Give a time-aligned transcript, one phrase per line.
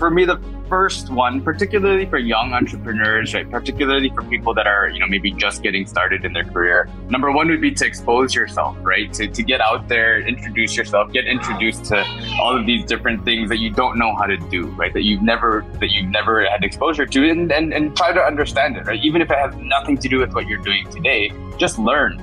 [0.00, 3.48] For me, the first one, particularly for young entrepreneurs, right?
[3.50, 6.88] Particularly for people that are, you know, maybe just getting started in their career.
[7.10, 9.12] Number one would be to expose yourself, right?
[9.12, 12.02] To, to get out there, introduce yourself, get introduced to
[12.40, 14.94] all of these different things that you don't know how to do, right?
[14.94, 18.78] That you've never that you've never had exposure to and, and, and try to understand
[18.78, 19.04] it, right?
[19.04, 22.16] Even if it has nothing to do with what you're doing today, just learn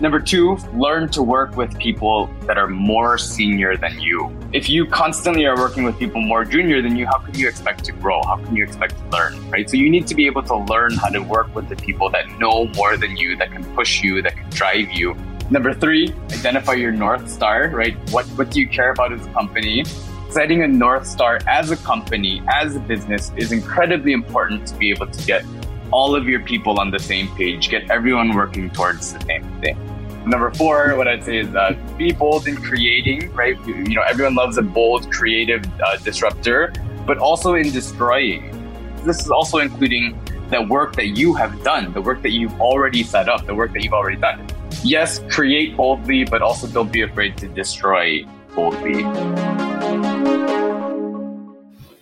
[0.00, 4.36] Number two, learn to work with people that are more senior than you.
[4.52, 7.84] If you constantly are working with people more junior than you, how can you expect
[7.84, 8.20] to grow?
[8.24, 9.70] How can you expect to learn, right?
[9.70, 12.28] So you need to be able to learn how to work with the people that
[12.40, 15.14] know more than you, that can push you, that can drive you.
[15.48, 17.96] Number three, identify your North Star, right?
[18.10, 19.84] What, what do you care about as a company?
[20.28, 24.90] Setting a North Star as a company, as a business is incredibly important to be
[24.90, 25.44] able to get
[25.94, 29.78] all of your people on the same page, get everyone working towards the same thing.
[30.26, 33.56] Number four, what I'd say is uh, be bold in creating, right?
[33.64, 36.72] You know, everyone loves a bold, creative uh, disruptor,
[37.06, 38.42] but also in destroying.
[39.04, 40.18] This is also including
[40.50, 43.72] the work that you have done, the work that you've already set up, the work
[43.74, 44.44] that you've already done.
[44.82, 48.24] Yes, create boldly, but also don't be afraid to destroy
[48.56, 49.04] boldly.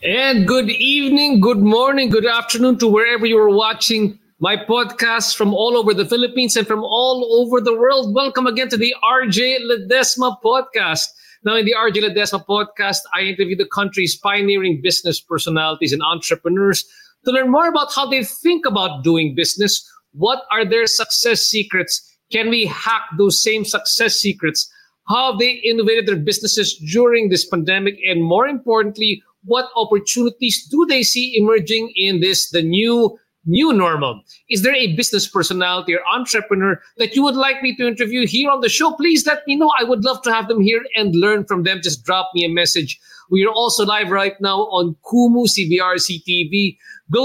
[0.04, 5.54] And good evening, good morning, good afternoon to wherever you are watching my podcast from
[5.54, 8.12] all over the Philippines and from all over the world.
[8.12, 11.06] Welcome again to the RJ Ledesma podcast.
[11.44, 16.84] Now, in the RJ Ledesma podcast, I interview the country's pioneering business personalities and entrepreneurs
[17.24, 19.88] to learn more about how they think about doing business.
[20.14, 22.02] What are their success secrets?
[22.32, 24.68] Can we hack those same success secrets?
[25.06, 27.98] How they innovated their businesses during this pandemic?
[28.04, 34.22] And more importantly, what opportunities do they see emerging in this, the new new normal?
[34.48, 38.50] Is there a business personality or entrepreneur that you would like me to interview here
[38.50, 38.92] on the show?
[38.92, 39.70] Please let me know.
[39.78, 41.80] I would love to have them here and learn from them.
[41.82, 43.00] Just drop me a message.
[43.30, 46.76] We are also live right now on Kumu, CBRC TV,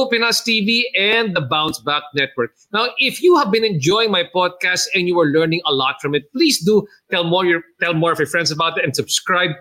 [0.10, 2.52] Pinas TV, and the Bounce Back Network.
[2.72, 6.16] Now, if you have been enjoying my podcast and you are learning a lot from
[6.16, 9.52] it, please do tell more your tell more of your friends about it and subscribe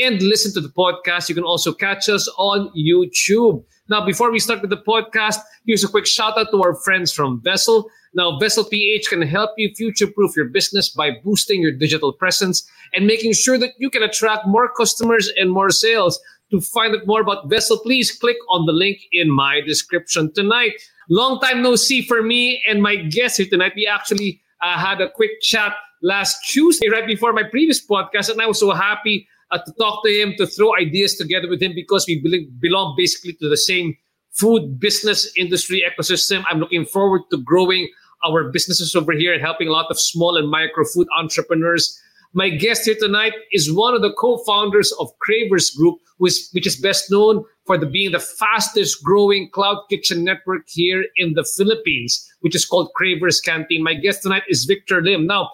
[0.00, 1.28] and listen to the podcast.
[1.28, 3.64] You can also catch us on YouTube.
[3.88, 7.12] Now, before we start with the podcast, here's a quick shout out to our friends
[7.12, 7.88] from Vessel.
[8.14, 12.68] Now, Vessel PH can help you future proof your business by boosting your digital presence
[12.94, 16.20] and making sure that you can attract more customers and more sales.
[16.50, 20.72] To find out more about Vessel, please click on the link in my description tonight.
[21.08, 23.72] Long time no see for me and my guest here tonight.
[23.74, 28.40] We actually uh, had a quick chat last Tuesday, right before my previous podcast, and
[28.40, 31.72] I was so happy uh, to talk to him, to throw ideas together with him
[31.74, 33.96] because we belong basically to the same
[34.32, 36.44] food business industry ecosystem.
[36.50, 37.88] I'm looking forward to growing
[38.24, 42.00] our businesses over here and helping a lot of small and micro food entrepreneurs.
[42.32, 46.74] My guest here tonight is one of the co-founders of Kraver's Group, which, which is
[46.74, 52.28] best known for the, being the fastest growing cloud kitchen network here in the Philippines,
[52.40, 53.84] which is called Kraver's Canteen.
[53.84, 55.26] My guest tonight is Victor Lim.
[55.26, 55.50] Now,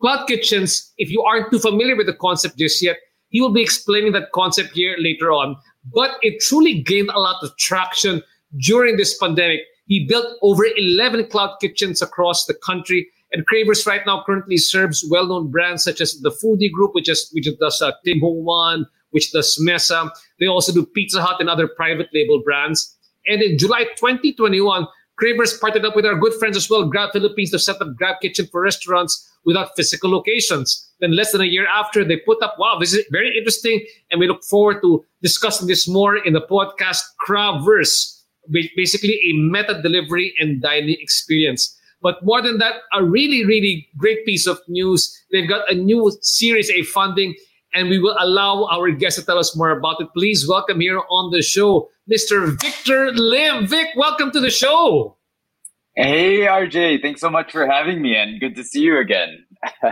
[0.00, 2.96] cloud kitchens, if you aren't too familiar with the concept just yet,
[3.34, 5.56] he will be explaining that concept here later on.
[5.92, 8.22] But it truly gained a lot of traction
[8.58, 9.58] during this pandemic.
[9.86, 13.08] He built over 11 cloud kitchens across the country.
[13.32, 17.28] And Kraver's right now currently serves well-known brands such as the Foodee Group, which is
[17.32, 18.20] which does uh, Tim
[19.10, 20.12] which does Mesa.
[20.38, 22.96] They also do Pizza Hut and other private label brands.
[23.26, 24.86] And in July 2021,
[25.20, 28.20] Kraver's partnered up with our good friends as well, Grab Philippines, to set up Grab
[28.20, 30.88] Kitchen for restaurants without physical locations.
[31.04, 33.84] Then less than a year after, they put up, wow, this is very interesting.
[34.10, 39.82] And we look forward to discussing this more in the podcast Kra-Verse, basically a meta
[39.82, 41.78] delivery and dining experience.
[42.00, 45.14] But more than that, a really, really great piece of news.
[45.30, 47.34] They've got a new Series A funding,
[47.74, 50.08] and we will allow our guests to tell us more about it.
[50.16, 52.58] Please welcome here on the show, Mr.
[52.62, 53.66] Victor Lim.
[53.66, 55.18] Vic, welcome to the show.
[55.96, 57.02] Hey, RJ.
[57.02, 59.44] Thanks so much for having me, and good to see you again.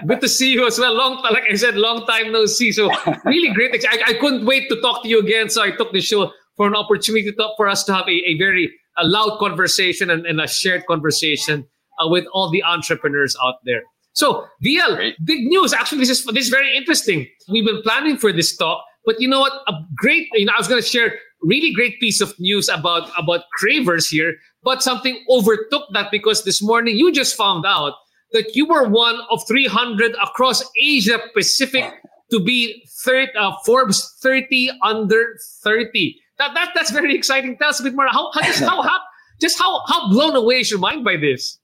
[0.06, 0.94] Good to see you as well.
[0.94, 2.72] Long, like I said, long time no see.
[2.72, 2.90] So
[3.24, 3.84] really great.
[3.84, 5.48] I, I couldn't wait to talk to you again.
[5.48, 8.22] So I took the show for an opportunity to talk, for us to have a,
[8.30, 11.66] a very a loud conversation and, and a shared conversation
[11.98, 13.82] uh, with all the entrepreneurs out there.
[14.14, 15.16] So, VL, Great.
[15.24, 15.72] big news.
[15.72, 17.26] Actually, this is this is very interesting.
[17.48, 19.52] We've been planning for this talk, but you know what?
[19.68, 23.10] A great, you know, I was going to share really great piece of news about
[23.18, 27.94] about Kraver's here, but something overtook that because this morning you just found out
[28.32, 31.92] that you were one of 300 across Asia Pacific
[32.30, 36.18] to be third, uh, Forbes 30 under 30.
[36.38, 37.56] That, that that's very exciting.
[37.58, 38.08] Tell us a bit more.
[38.08, 38.98] How, how just how, how
[39.40, 41.58] just how how blown away is your mind by this?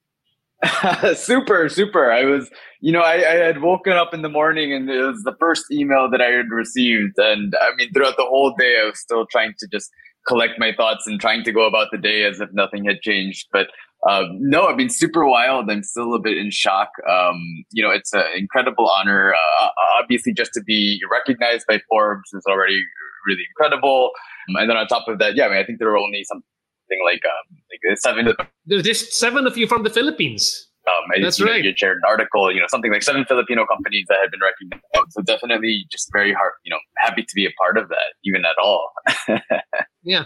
[1.15, 2.11] super, super.
[2.11, 2.51] I was,
[2.81, 5.65] you know, I, I, had woken up in the morning and it was the first
[5.71, 7.17] email that I had received.
[7.17, 9.89] And I mean, throughout the whole day, I was still trying to just
[10.27, 13.47] collect my thoughts and trying to go about the day as if nothing had changed.
[13.53, 13.69] But
[14.09, 15.71] um, no, I mean, super wild.
[15.71, 16.91] I'm still a bit in shock.
[17.09, 19.35] Um, you know, it's an incredible honor.
[19.35, 19.69] Uh,
[20.01, 22.81] obviously, just to be recognized by Forbes is already
[23.27, 24.11] really incredible.
[24.49, 26.45] And then on top of that, yeah, I mean, I think there were only something
[27.05, 28.35] like um, like seven.
[28.67, 30.69] There's just seven of you from the Philippines.
[30.87, 31.63] Um, I, That's you right.
[31.63, 35.13] You shared an article, you know, something like seven Filipino companies that had been recognized.
[35.13, 38.45] So definitely, just very hard, you know, happy to be a part of that, even
[38.45, 38.91] at all.
[40.03, 40.25] yeah,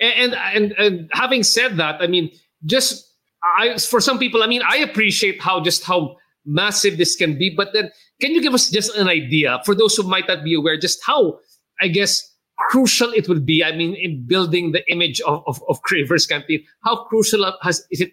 [0.00, 2.30] and, and and having said that, I mean,
[2.64, 3.07] just
[3.42, 7.54] I for some people, I mean, I appreciate how just how massive this can be,
[7.54, 7.90] but then
[8.20, 11.00] can you give us just an idea for those who might not be aware, just
[11.04, 11.38] how
[11.80, 13.62] I guess crucial it will be.
[13.64, 18.00] I mean, in building the image of, of, of Kraver's campaign, how crucial has is
[18.00, 18.12] it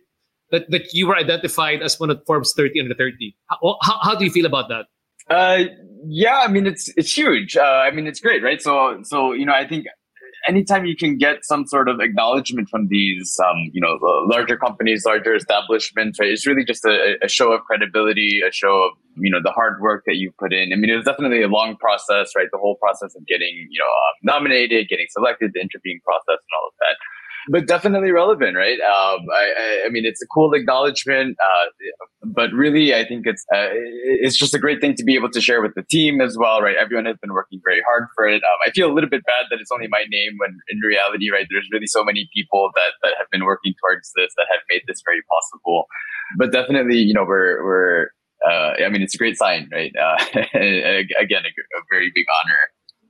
[0.51, 3.35] that, that you were identified as one of Forbes 30 under 30?
[3.49, 4.85] How, how, how do you feel about that?
[5.29, 5.65] Uh,
[6.07, 7.57] yeah, I mean, it's it's huge.
[7.57, 8.61] Uh, I mean, it's great, right?
[8.61, 9.87] So, so you know, I think
[10.47, 13.97] anytime you can get some sort of acknowledgement from these, um, you know,
[14.29, 16.29] larger companies, larger establishments, right?
[16.29, 19.81] It's really just a, a, show of credibility, a show of, you know, the hard
[19.81, 20.71] work that you've put in.
[20.73, 22.47] I mean, it was definitely a long process, right?
[22.51, 26.53] The whole process of getting, you know, um, nominated, getting selected, the interviewing process and
[26.55, 26.97] all of that
[27.49, 28.79] but definitely relevant, right?
[28.79, 31.65] Um, I, I, mean, it's a cool acknowledgement, uh,
[32.23, 35.41] but really, I think it's uh, it's just a great thing to be able to
[35.41, 36.75] share with the team as well, right?
[36.75, 38.41] Everyone has been working very hard for it.
[38.43, 41.29] Um, I feel a little bit bad that it's only my name, when in reality,
[41.31, 44.61] right, there's really so many people that that have been working towards this that have
[44.69, 45.85] made this very possible.
[46.37, 48.07] But definitely, you know, we're we're
[48.45, 49.91] uh, I mean, it's a great sign, right?
[49.95, 50.17] Uh,
[50.53, 52.59] again, a, a very big honor.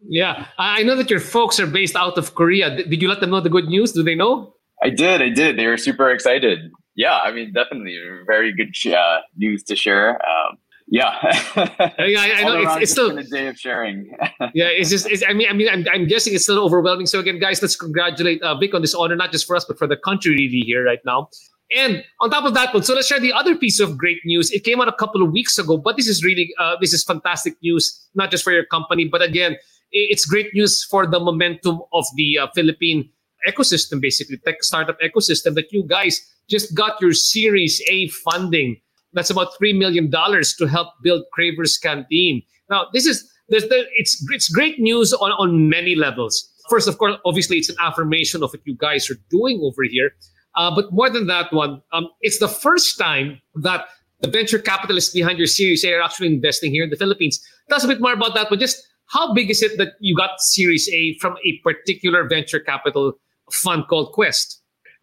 [0.07, 2.75] Yeah, I know that your folks are based out of Korea.
[2.75, 3.91] Did you let them know the good news?
[3.91, 4.53] Do they know?
[4.83, 5.21] I did.
[5.21, 5.57] I did.
[5.57, 6.71] They were super excited.
[6.95, 10.15] Yeah, I mean, definitely very good uh, news to share.
[10.15, 10.57] Um,
[10.87, 14.15] yeah, I, I, I know it's, it's still a day of sharing.
[14.53, 15.09] yeah, it's just.
[15.09, 17.07] It's, I mean, I mean, I'm, I'm guessing it's still overwhelming.
[17.07, 19.79] So again, guys, let's congratulate uh, Vic on this honor, not just for us, but
[19.79, 21.29] for the country, really here right now.
[21.75, 24.51] And on top of that one, so let's share the other piece of great news.
[24.51, 27.03] It came out a couple of weeks ago, but this is really uh, this is
[27.03, 29.57] fantastic news, not just for your company, but again,
[29.95, 33.09] it's great news for the momentum of the uh, Philippine
[33.47, 35.56] ecosystem, basically tech startup ecosystem.
[35.56, 38.77] That you guys just got your Series A funding.
[39.13, 42.44] That's about three million dollars to help build Kraver's Canteen.
[42.69, 46.51] Now, this is there's the, it's it's great news on on many levels.
[46.69, 50.12] First, of course, obviously, it's an affirmation of what you guys are doing over here.
[50.56, 53.86] Uh, but more than that one, um, it's the first time that
[54.21, 57.39] the venture capitalists behind your Series A are actually investing here in the Philippines.
[57.69, 60.15] Tell us a bit more about that, but just how big is it that you
[60.15, 63.13] got Series A from a particular venture capital
[63.51, 64.61] fund called Quest?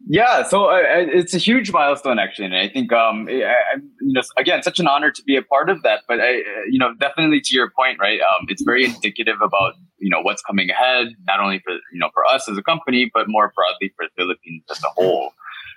[0.09, 4.13] Yeah, so uh, it's a huge milestone actually, and I think um, I, I, you
[4.13, 6.01] know, again, such an honor to be a part of that.
[6.09, 8.19] But I, you know, definitely to your point, right?
[8.21, 12.11] Um, it's very indicative about you know what's coming ahead, not only for you know
[12.13, 15.31] for us as a company, but more broadly for the Philippines as a whole.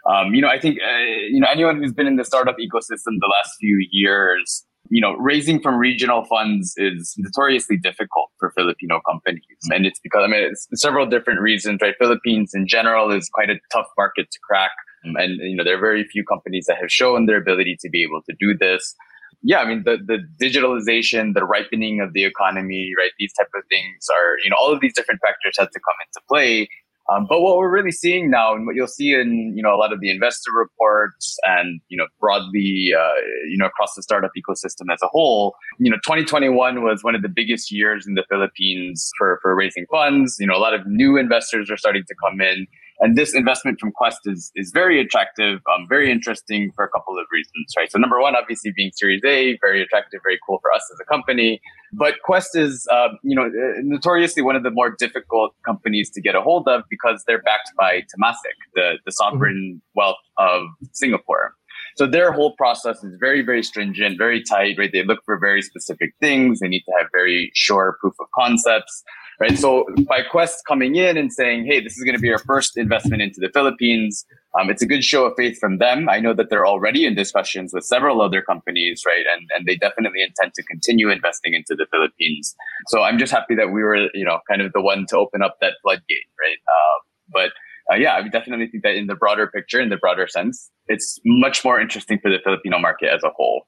[0.07, 0.97] Um, you know, I think uh,
[1.29, 5.13] you know anyone who's been in the startup ecosystem the last few years you know,
[5.13, 9.41] raising from regional funds is notoriously difficult for Filipino companies.
[9.71, 11.95] And it's because, I mean, it's several different reasons, right?
[11.99, 14.71] Philippines in general is quite a tough market to crack.
[15.03, 18.03] And, you know, there are very few companies that have shown their ability to be
[18.03, 18.95] able to do this.
[19.43, 23.11] Yeah, I mean, the, the digitalization, the ripening of the economy, right?
[23.19, 25.95] These type of things are, you know, all of these different factors have to come
[26.01, 26.67] into play.
[27.11, 29.77] Um, but what we're really seeing now, and what you'll see in you know a
[29.77, 33.13] lot of the investor reports, and you know broadly, uh,
[33.49, 37.21] you know across the startup ecosystem as a whole, you know 2021 was one of
[37.21, 40.37] the biggest years in the Philippines for for raising funds.
[40.39, 42.65] You know a lot of new investors are starting to come in.
[42.99, 47.19] And this investment from Quest is, is very attractive, um, very interesting for a couple
[47.19, 47.91] of reasons, right?
[47.91, 51.05] So number one, obviously being Series A, very attractive, very cool for us as a
[51.05, 51.61] company.
[51.91, 53.49] But Quest is, uh, you know,
[53.83, 57.71] notoriously one of the more difficult companies to get a hold of because they're backed
[57.77, 59.99] by Temasek, the, the sovereign mm-hmm.
[59.99, 61.53] wealth of Singapore.
[61.97, 64.89] So their whole process is very, very stringent, very tight, right?
[64.91, 66.59] They look for very specific things.
[66.59, 69.03] They need to have very sure proof of concepts
[69.39, 69.57] right?
[69.57, 72.77] So by Quest coming in and saying, "Hey, this is going to be our first
[72.77, 74.25] investment into the Philippines,"
[74.59, 76.07] um, it's a good show of faith from them.
[76.09, 79.25] I know that they're already in discussions with several other companies, right?
[79.35, 82.55] And and they definitely intend to continue investing into the Philippines.
[82.87, 85.41] So I'm just happy that we were, you know, kind of the one to open
[85.41, 86.57] up that floodgate, right?
[86.67, 86.97] Uh,
[87.31, 87.51] but
[87.91, 91.19] uh, yeah, I definitely think that in the broader picture, in the broader sense, it's
[91.25, 93.67] much more interesting for the Filipino market as a whole.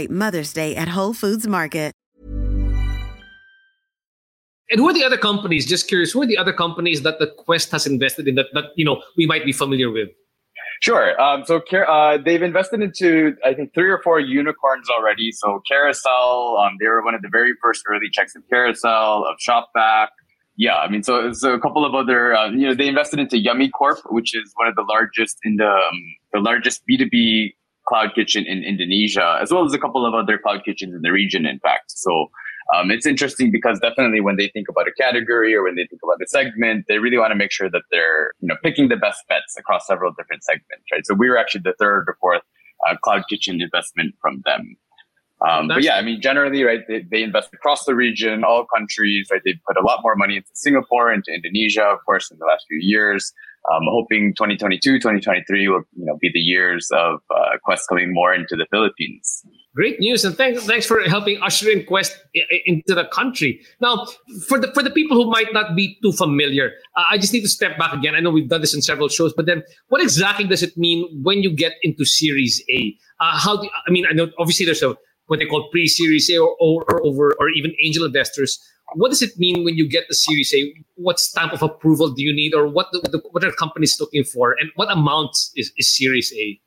[0.00, 1.92] celebrate Mother's Day at Whole Foods Market.
[4.72, 5.66] And who are the other companies?
[5.66, 8.66] Just curious, who are the other companies that the Quest has invested in that, that
[8.76, 10.08] you know we might be familiar with?
[10.80, 11.20] Sure.
[11.20, 15.30] Um, so uh, they've invested into, I think, three or four unicorns already.
[15.32, 19.36] So Carousell, um, they were one of the very first early checks of Carousell, of
[19.46, 20.08] Shopback.
[20.56, 23.38] Yeah, I mean, so, so a couple of other, uh, you know, they invested into
[23.38, 25.98] Yummy Corp, which is one of the largest in the um,
[26.32, 27.54] the largest B two B
[27.90, 31.10] cloud kitchen in Indonesia, as well as a couple of other cloud kitchens in the
[31.10, 31.90] region, in fact.
[31.90, 32.30] So
[32.72, 36.00] um, it's interesting because definitely when they think about a category or when they think
[36.04, 38.96] about a segment, they really want to make sure that they're you know picking the
[38.96, 41.04] best bets across several different segments, right?
[41.04, 42.42] So we were actually the third or fourth
[42.88, 44.76] uh, cloud kitchen investment from them.
[45.48, 49.28] Um, but yeah, I mean, generally, right, they, they invest across the region, all countries,
[49.32, 49.40] right?
[49.42, 52.66] They put a lot more money into Singapore, into Indonesia, of course, in the last
[52.68, 53.32] few years.
[53.70, 58.32] Um, hoping 2022, 2023 will you know be the years of uh, Quest coming more
[58.32, 59.44] into the Philippines.
[59.74, 62.16] Great news, and thanks thanks for helping usher in Quest
[62.64, 63.60] into the country.
[63.80, 64.06] Now,
[64.48, 67.42] for the for the people who might not be too familiar, uh, I just need
[67.42, 68.14] to step back again.
[68.14, 71.06] I know we've done this in several shows, but then what exactly does it mean
[71.22, 72.96] when you get into Series A?
[73.20, 74.06] Uh, how do I mean?
[74.10, 77.50] I know obviously there's a what they call pre-Series A or, or, or over or
[77.50, 78.58] even angel investors
[78.94, 80.72] what does it mean when you get the Series A?
[80.94, 84.56] What stamp of approval do you need, or what the, what are companies looking for,
[84.60, 86.60] and what amount is, is Series A?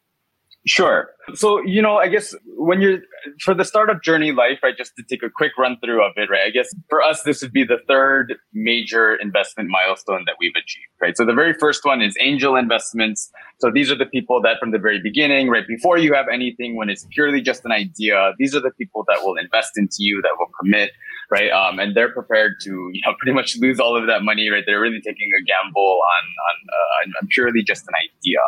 [0.66, 1.10] Sure.
[1.34, 3.00] So, you know, I guess when you're
[3.42, 6.30] for the startup journey life, right, just to take a quick run through of it,
[6.30, 6.48] right?
[6.48, 10.88] I guess for us, this would be the third major investment milestone that we've achieved,
[11.02, 11.18] right?
[11.18, 13.30] So the very first one is angel investments.
[13.60, 16.78] So these are the people that from the very beginning, right, before you have anything,
[16.78, 20.22] when it's purely just an idea, these are the people that will invest into you,
[20.22, 20.92] that will commit,
[21.34, 21.52] right?
[21.52, 24.64] Um, and they're prepared to, you know, pretty much lose all of that money, right?
[24.66, 28.40] They're really taking a gamble on, on, uh, purely just an idea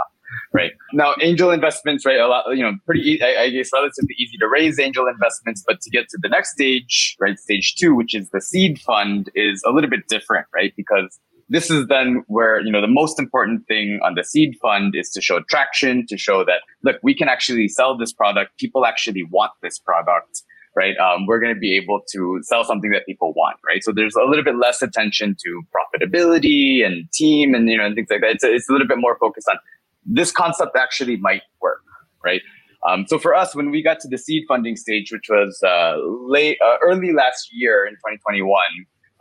[0.54, 0.72] right?
[0.92, 2.20] Now, angel investments, right?
[2.20, 5.82] A lot, you know, pretty, I, I guess, relatively easy to raise angel investments, but
[5.82, 7.38] to get to the next stage, right?
[7.40, 10.74] Stage two, which is the seed fund, is a little bit different, right?
[10.76, 14.96] Because this is then where, you know, the most important thing on the seed fund
[14.96, 18.58] is to show traction, to show that, look, we can actually sell this product.
[18.58, 20.42] People actually want this product
[20.76, 20.96] right?
[20.98, 23.84] Um, we're going to be able to sell something that people want, right?
[23.84, 27.96] So there's a little bit less attention to profitability and team and, you know, and
[27.96, 28.32] things like that.
[28.32, 29.58] It's a, it's a little bit more focused on
[30.06, 31.82] this concept actually might work,
[32.24, 32.42] right?
[32.88, 35.96] Um, so for us, when we got to the seed funding stage, which was uh,
[36.30, 38.62] late, uh, early last year in 2021,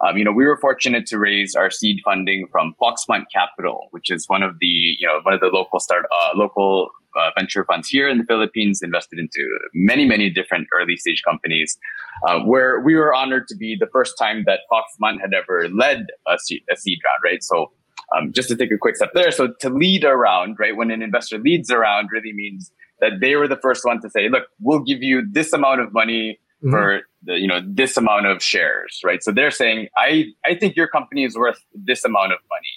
[0.05, 4.11] um, you know, we were fortunate to raise our seed funding from Foxmont Capital, which
[4.11, 7.65] is one of the, you know, one of the local start, uh, local uh, venture
[7.65, 11.79] funds here in the Philippines, invested into many, many different early stage companies,
[12.27, 16.07] uh, where we were honored to be the first time that Foxmont had ever led
[16.27, 17.43] a seed, a seed round, right?
[17.43, 17.73] So
[18.17, 19.31] um, just to take a quick step there.
[19.31, 22.71] So to lead a round, right, when an investor leads a round really means
[23.01, 25.93] that they were the first one to say, look, we'll give you this amount of
[25.93, 26.71] money mm-hmm.
[26.71, 29.23] for the, you know, this amount of shares, right?
[29.23, 32.75] So they're saying, I, I think your company is worth this amount of money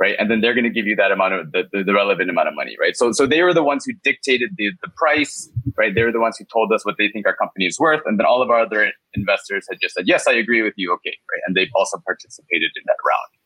[0.00, 0.16] right?
[0.18, 2.48] And then they're going to give you that amount of the, the, the, relevant amount
[2.48, 2.96] of money, right?
[2.96, 5.94] So, so they were the ones who dictated the, the price, right?
[5.94, 8.00] They were the ones who told us what they think our company is worth.
[8.06, 10.90] And then all of our other investors had just said, yes, I agree with you.
[10.94, 11.16] Okay.
[11.30, 11.42] Right.
[11.46, 13.39] And they've also participated in that round.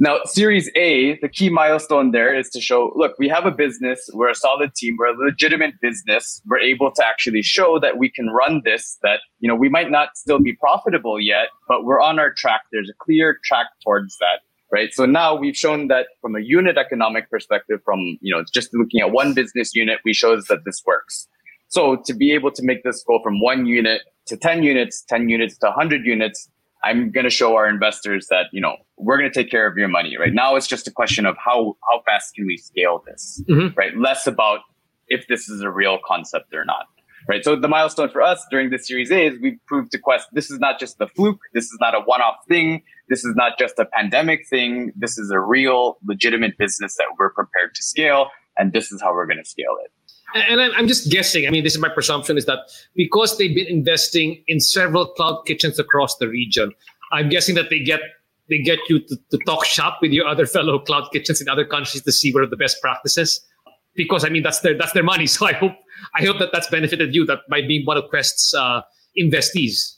[0.00, 4.08] Now, Series A, the key milestone there is to show, look, we have a business.
[4.14, 4.96] We're a solid team.
[4.96, 6.40] We're a legitimate business.
[6.46, 9.90] We're able to actually show that we can run this, that, you know, we might
[9.90, 12.60] not still be profitable yet, but we're on our track.
[12.70, 14.40] There's a clear track towards that
[14.70, 14.92] right?
[14.92, 19.00] So now we've shown that from a unit economic perspective, from, you know, just looking
[19.00, 21.26] at one business unit, we shows that this works.
[21.68, 25.28] So to be able to make this go from one unit to 10 units, 10
[25.28, 26.50] units to 100 units,
[26.84, 29.76] I'm going to show our investors that, you know, we're going to take care of
[29.76, 30.32] your money, right?
[30.32, 33.76] Now it's just a question of how, how fast can we scale this, mm-hmm.
[33.76, 33.96] right?
[33.96, 34.60] Less about
[35.08, 36.86] if this is a real concept or not
[37.28, 37.44] right?
[37.44, 40.50] So the milestone for us during this Series A is we proved to Quest this
[40.50, 41.40] is not just the fluke.
[41.52, 42.82] This is not a one-off thing.
[43.08, 44.92] This is not just a pandemic thing.
[44.96, 49.12] This is a real, legitimate business that we're prepared to scale, and this is how
[49.12, 49.92] we're going to scale it.
[50.34, 51.46] And I'm just guessing.
[51.46, 52.58] I mean, this is my presumption: is that
[52.94, 56.72] because they've been investing in several cloud kitchens across the region,
[57.12, 58.00] I'm guessing that they get
[58.48, 61.64] they get you to, to talk shop with your other fellow cloud kitchens in other
[61.64, 63.40] countries to see what are the best practices
[63.98, 65.26] because I mean that's their that's their money.
[65.38, 65.72] So I hope
[66.14, 67.26] I hope that that's benefited you.
[67.26, 68.80] That might be one of Quest's uh,
[69.18, 69.96] investees.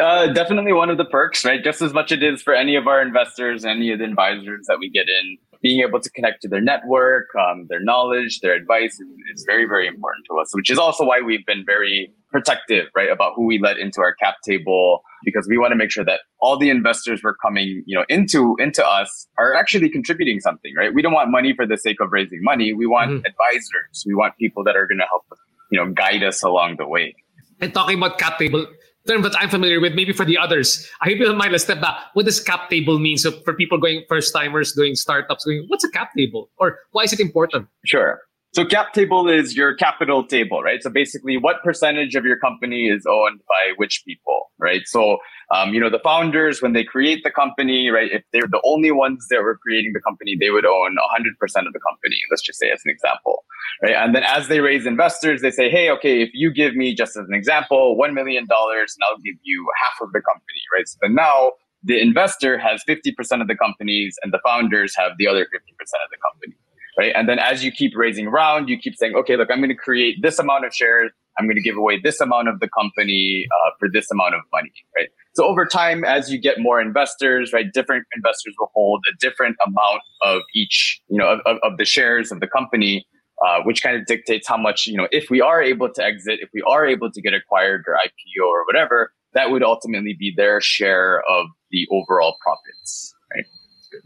[0.00, 1.64] Uh, definitely one of the perks, right?
[1.64, 4.78] Just as much it is for any of our investors, any of the advisors that
[4.78, 8.94] we get in, being able to connect to their network, um, their knowledge, their advice
[8.94, 12.86] is, is, very, very important to us, which is also why we've been very protective,
[12.96, 16.04] right, about who we let into our cap table, because we want to make sure
[16.04, 20.72] that all the investors we're coming, you know, into into us are actually contributing something,
[20.76, 20.94] right?
[20.94, 22.72] We don't want money for the sake of raising money.
[22.72, 23.26] We want mm-hmm.
[23.26, 24.04] advisors.
[24.06, 25.26] We want people that are going to help,
[25.70, 27.14] you know, guide us along the way.
[27.60, 28.66] And talking about cap table,
[29.10, 30.88] term that I'm familiar with, maybe for the others.
[31.00, 31.96] I hope you don't mind, let's step back.
[32.14, 33.18] What does cap table mean?
[33.18, 36.50] So for people going first timers, doing startups, going, what's a cap table?
[36.58, 37.66] Or why is it important?
[37.84, 38.20] Sure.
[38.52, 40.82] So cap table is your capital table, right?
[40.82, 44.82] So basically what percentage of your company is owned by which people, right?
[44.86, 45.18] So,
[45.54, 48.10] um, you know, the founders, when they create the company, right?
[48.10, 51.72] If they're the only ones that were creating the company, they would own 100% of
[51.72, 52.16] the company.
[52.28, 53.44] Let's just say as an example,
[53.84, 53.94] right?
[53.94, 57.16] And then as they raise investors, they say, Hey, okay, if you give me just
[57.16, 60.88] as an example, $1 million and I'll give you half of the company, right?
[60.88, 61.52] So then now
[61.84, 66.10] the investor has 50% of the companies and the founders have the other 50% of
[66.10, 66.56] the company
[66.98, 67.12] right?
[67.14, 69.74] And then as you keep raising around, you keep saying, okay, look, I'm going to
[69.74, 71.10] create this amount of shares.
[71.38, 74.42] I'm going to give away this amount of the company uh, for this amount of
[74.52, 75.08] money, right?
[75.34, 79.56] So over time, as you get more investors, right, different investors will hold a different
[79.66, 83.06] amount of each, you know, of, of the shares of the company,
[83.46, 86.40] uh, which kind of dictates how much, you know, if we are able to exit,
[86.42, 90.34] if we are able to get acquired or IPO or whatever, that would ultimately be
[90.36, 93.44] their share of the overall profits, right?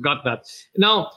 [0.03, 0.45] Got that.
[0.77, 1.11] Now,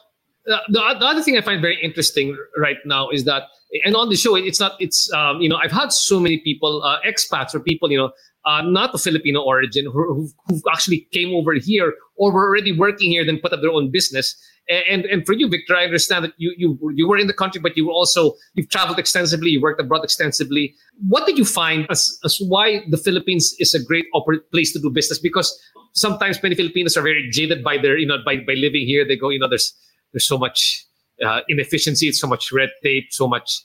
[0.48, 3.44] the, the other thing I find very interesting right now is that,
[3.86, 6.82] and on the show, it's not, it's, um, you know, I've had so many people,
[6.84, 8.12] uh, expats or people, you know,
[8.46, 13.12] uh, not of Filipino origin who, who actually came over here or were already working
[13.12, 14.36] here, then put up their own business.
[14.70, 17.62] And, and for you, Victor, I understand that you, you, you were in the country,
[17.62, 20.76] but you also, you've traveled extensively, you worked abroad extensively.
[21.08, 24.06] What did you find as, as why the Philippines is a great
[24.52, 25.20] place to do business?
[25.20, 25.58] Because
[25.94, 29.06] sometimes many Filipinos are very jaded by their, you know, by, by living here.
[29.08, 29.74] They go, you know, there's,
[30.13, 30.86] there's so much
[31.26, 33.62] uh, inefficiency, it's so much red tape, so much.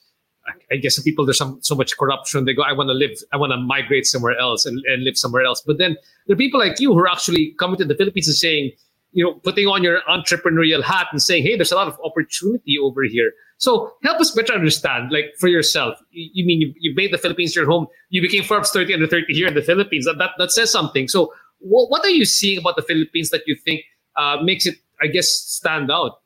[0.72, 2.46] I guess some people there's some so much corruption.
[2.46, 5.16] They go, I want to live, I want to migrate somewhere else and, and live
[5.16, 5.62] somewhere else.
[5.64, 8.36] But then there are people like you who are actually coming to the Philippines and
[8.36, 8.72] saying,
[9.12, 12.76] you know, putting on your entrepreneurial hat and saying, hey, there's a lot of opportunity
[12.78, 13.32] over here.
[13.58, 15.96] So help us better understand, like for yourself.
[16.10, 17.86] You, you mean you, you made the Philippines your home?
[18.08, 20.06] You became Forbes 30 under 30 here in the Philippines.
[20.06, 21.06] That that, that says something.
[21.06, 23.82] So what, what are you seeing about the Philippines that you think
[24.16, 26.21] uh, makes it, I guess, stand out?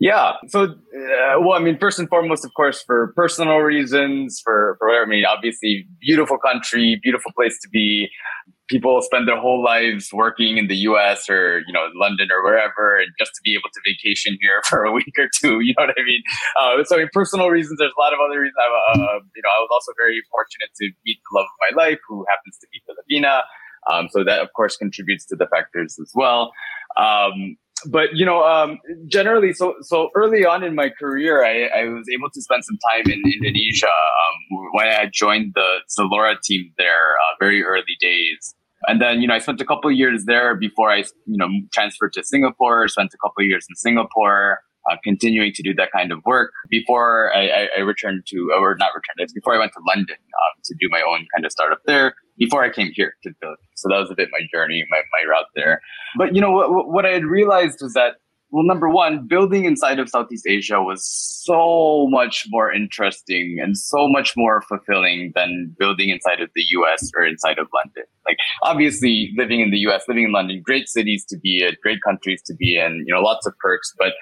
[0.00, 0.32] Yeah.
[0.48, 4.88] So, uh, well, I mean, first and foremost, of course, for personal reasons, for, for,
[4.90, 8.08] I mean, obviously, beautiful country, beautiful place to be.
[8.68, 12.96] People spend their whole lives working in the US or, you know, London or wherever,
[12.96, 15.86] and just to be able to vacation here for a week or two, you know
[15.86, 16.22] what I mean?
[16.58, 18.56] Uh, so, in personal reasons, there's a lot of other reasons.
[18.58, 21.84] I, uh, you know, I was also very fortunate to meet the love of my
[21.84, 23.42] life, who happens to be Filipina.
[23.90, 26.52] Um, so that, of course, contributes to the factors as well.
[26.96, 27.56] Um,
[27.90, 32.06] but you know, um, generally, so so early on in my career, I, I was
[32.12, 37.16] able to spend some time in Indonesia um, when I joined the Zalora team there,
[37.16, 38.54] uh, very early days.
[38.88, 42.12] And then, you know, I spent a couple years there before I, you know, transferred
[42.14, 42.88] to Singapore.
[42.88, 44.58] Spent a couple years in Singapore.
[44.90, 48.76] Uh, continuing to do that kind of work before I, I, I returned to, or
[48.78, 51.52] not returned, it's before I went to London um, to do my own kind of
[51.52, 53.56] startup there before I came here to the.
[53.74, 55.80] So that was a bit my journey, my, my route there.
[56.16, 58.16] But, you know, what, what I had realized was that
[58.52, 64.06] well, number one, building inside of Southeast Asia was so much more interesting and so
[64.06, 68.04] much more fulfilling than building inside of the US or inside of London.
[68.26, 72.00] Like, obviously, living in the US, living in London, great cities to be in, great
[72.06, 73.90] countries to be in, you know, lots of perks.
[73.98, 74.12] But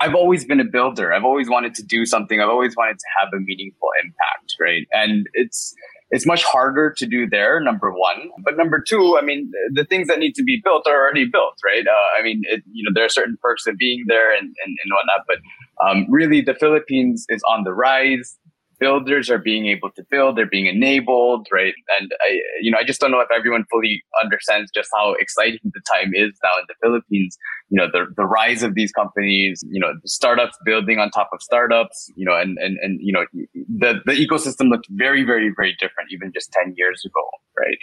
[0.00, 1.12] I've always been a builder.
[1.12, 2.40] I've always wanted to do something.
[2.40, 4.86] I've always wanted to have a meaningful impact, right?
[4.92, 5.74] And it's,
[6.10, 8.30] it's much harder to do there, number one.
[8.44, 11.54] But number two, I mean, the things that need to be built are already built,
[11.64, 11.86] right?
[11.86, 14.78] Uh, I mean, it, you know, there are certain perks of being there and, and,
[14.84, 15.38] and whatnot, but
[15.84, 18.38] um, really the Philippines is on the rise
[18.78, 21.74] builders are being able to build, they're being enabled, right?
[21.98, 25.60] And I, you know, I just don't know if everyone fully understands just how exciting
[25.64, 27.36] the time is now in the Philippines.
[27.68, 31.42] You know, the, the rise of these companies, you know, startups building on top of
[31.42, 35.74] startups, you know, and, and, and, you know, the, the ecosystem looked very, very, very
[35.78, 37.24] different even just 10 years ago,
[37.58, 37.78] right?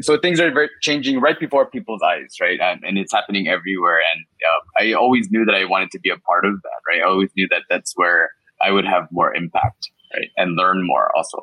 [0.00, 2.60] So things are very changing right before people's eyes, right?
[2.60, 3.98] And, and it's happening everywhere.
[4.14, 7.02] And uh, I always knew that I wanted to be a part of that, right?
[7.02, 8.30] I always knew that that's where
[8.62, 10.30] I would have more impact right?
[10.36, 11.38] And learn more also.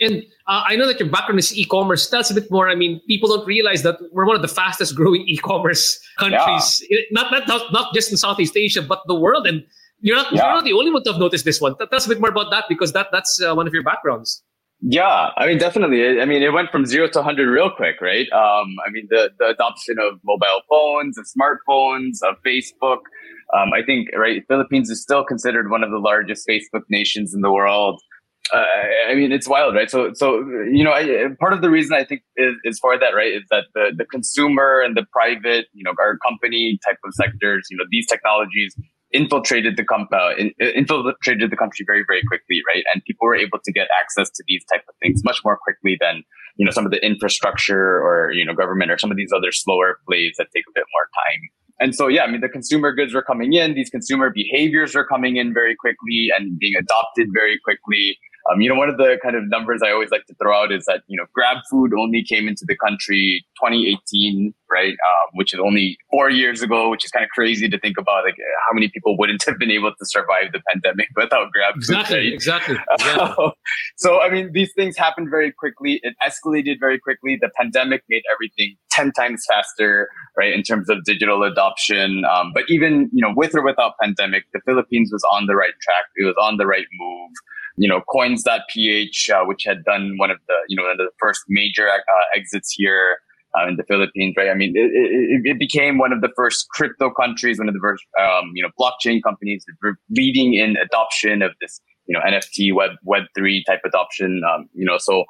[0.00, 2.08] And uh, I know that your background is e-commerce.
[2.08, 2.70] That's a bit more.
[2.70, 7.00] I mean, people don't realize that we're one of the fastest growing e-commerce countries, yeah.
[7.10, 9.46] not, not, not not just in Southeast Asia, but the world.
[9.46, 9.62] And
[10.00, 10.46] you're not yeah.
[10.46, 11.76] you're not the only one to have noticed this one.
[11.76, 14.42] Tell us a bit more about that because that that's uh, one of your backgrounds.
[14.82, 16.20] Yeah, I mean, definitely.
[16.20, 18.26] I mean, it went from zero to 100 real quick, right?
[18.32, 23.00] Um, I mean, the, the adoption of mobile phones, of smartphones, of Facebook.
[23.56, 27.40] Um, I think, right, Philippines is still considered one of the largest Facebook nations in
[27.40, 28.00] the world.
[28.52, 28.64] Uh,
[29.08, 29.90] I mean, it's wild, right?
[29.90, 30.38] So, so
[30.70, 33.42] you know, I, part of the reason I think is, is for that, right, is
[33.50, 37.76] that the the consumer and the private, you know, our company type of sectors, you
[37.76, 38.74] know, these technologies
[39.12, 43.34] infiltrated the com- uh, in, infiltrated the country very very quickly right and people were
[43.34, 46.22] able to get access to these type of things much more quickly than
[46.56, 49.50] you know some of the infrastructure or you know government or some of these other
[49.50, 51.40] slower plays that take a bit more time
[51.80, 53.74] and so yeah i mean the consumer goods were coming in.
[53.74, 58.68] These consumer behaviors are coming in very quickly and being adopted very quickly um, you
[58.68, 61.02] know, one of the kind of numbers I always like to throw out is that,
[61.08, 64.92] you know, Grab Food only came into the country 2018, right?
[64.92, 68.24] Um, which is only four years ago, which is kind of crazy to think about,
[68.24, 68.36] like
[68.68, 72.24] how many people wouldn't have been able to survive the pandemic without Grab exactly, Food.
[72.24, 72.32] Right?
[72.32, 73.52] Exactly, exactly.
[73.96, 76.00] so, I mean, these things happened very quickly.
[76.02, 77.38] It escalated very quickly.
[77.40, 80.52] The pandemic made everything 10 times faster, right?
[80.52, 82.24] In terms of digital adoption.
[82.24, 85.74] Um, but even, you know, with or without pandemic, the Philippines was on the right
[85.82, 86.04] track.
[86.16, 87.30] It was on the right move
[87.80, 91.88] you know, coins.ph, uh, which had done one of the, you know, the first major
[91.88, 93.16] uh, exits here
[93.58, 94.50] uh, in the Philippines, right?
[94.50, 97.80] I mean, it, it, it, became one of the first crypto countries, one of the
[97.80, 99.64] first, um, you know, blockchain companies
[100.10, 104.42] leading in adoption of this, you know, NFT web, web three type adoption.
[104.44, 105.24] Um, you know, so,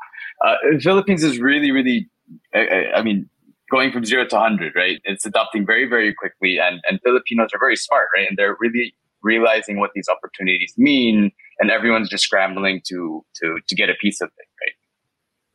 [0.45, 2.11] uh, Philippines is really, really,
[2.53, 3.31] I, I mean,
[3.71, 5.01] going from zero to 100, right?
[5.05, 6.59] It's adopting very, very quickly.
[6.59, 8.27] And, and Filipinos are very smart, right?
[8.29, 13.75] And they're really realizing what these opportunities mean and everyone's just scrambling to to to
[13.75, 14.75] get a piece of it right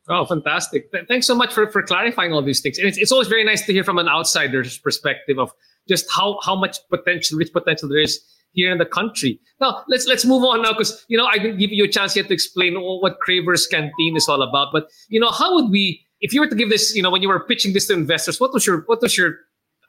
[0.08, 0.92] Oh, fantastic.
[0.92, 2.78] Th- thanks so much for, for clarifying all these things.
[2.78, 5.50] And it's, it's always very nice to hear from an outsider's perspective of
[5.88, 8.20] just how, how much potential, rich potential there is
[8.52, 9.40] here in the country.
[9.60, 12.14] Now, let's let's move on now because, you know, I didn't give you a chance
[12.14, 14.68] yet to explain what Kraver's Canteen is all about.
[14.72, 17.22] But, you know, how would we, if you were to give this, you know, when
[17.22, 19.38] you were pitching this to investors, what was your, what was your,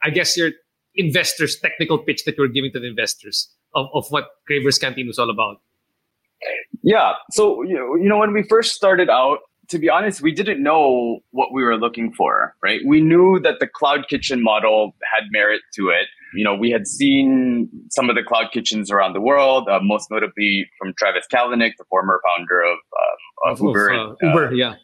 [0.02, 0.50] I guess, your
[0.96, 5.06] investors' technical pitch that you were giving to the investors of, of what Kraver's Canteen
[5.06, 5.60] was all about?
[6.82, 7.12] Yeah.
[7.32, 11.52] So, you know, when we first started out, to be honest, we didn't know what
[11.52, 12.80] we were looking for, right?
[12.86, 16.08] We knew that the cloud kitchen model had merit to it.
[16.34, 20.10] You know, we had seen some of the cloud kitchens around the world, uh, most
[20.10, 23.92] notably from Travis Kalanick, the former founder of, um, of, of Uber.
[23.92, 24.74] Uh, Uber, yeah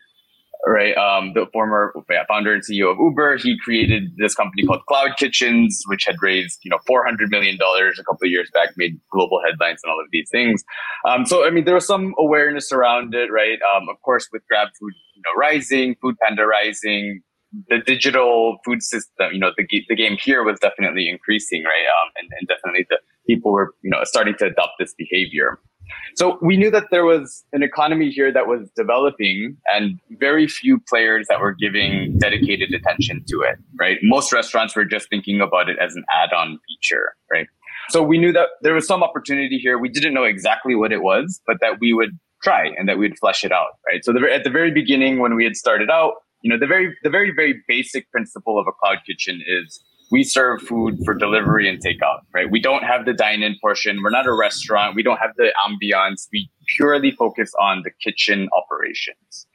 [0.66, 0.96] right?
[0.96, 1.94] Um, the former
[2.28, 6.60] founder and CEO of Uber, he created this company called Cloud Kitchens, which had raised,
[6.64, 10.06] you know, $400 million a couple of years back, made global headlines and all of
[10.10, 10.64] these things.
[11.06, 13.58] Um, so, I mean, there was some awareness around it, right?
[13.74, 17.22] Um, of course, with Grab Food, you know, rising, Food Panda rising,
[17.68, 21.86] the digital food system, you know, the, the game here was definitely increasing, right?
[21.86, 25.60] Um, and, and definitely the people were, you know, starting to adopt this behavior.
[26.16, 30.78] So we knew that there was an economy here that was developing and very few
[30.88, 33.98] players that were giving dedicated attention to it, right?
[34.02, 37.46] Most restaurants were just thinking about it as an add-on feature, right?
[37.90, 39.78] So we knew that there was some opportunity here.
[39.78, 43.18] We didn't know exactly what it was, but that we would try and that we'd
[43.18, 44.04] flesh it out, right?
[44.04, 46.94] So the, at the very beginning, when we had started out, you know, the very,
[47.02, 49.82] the very, very basic principle of a cloud kitchen is
[50.14, 52.48] we serve food for delivery and takeout, right?
[52.48, 54.00] We don't have the dine-in portion.
[54.00, 54.94] We're not a restaurant.
[54.94, 56.28] We don't have the ambiance.
[56.32, 59.48] We purely focus on the kitchen operations,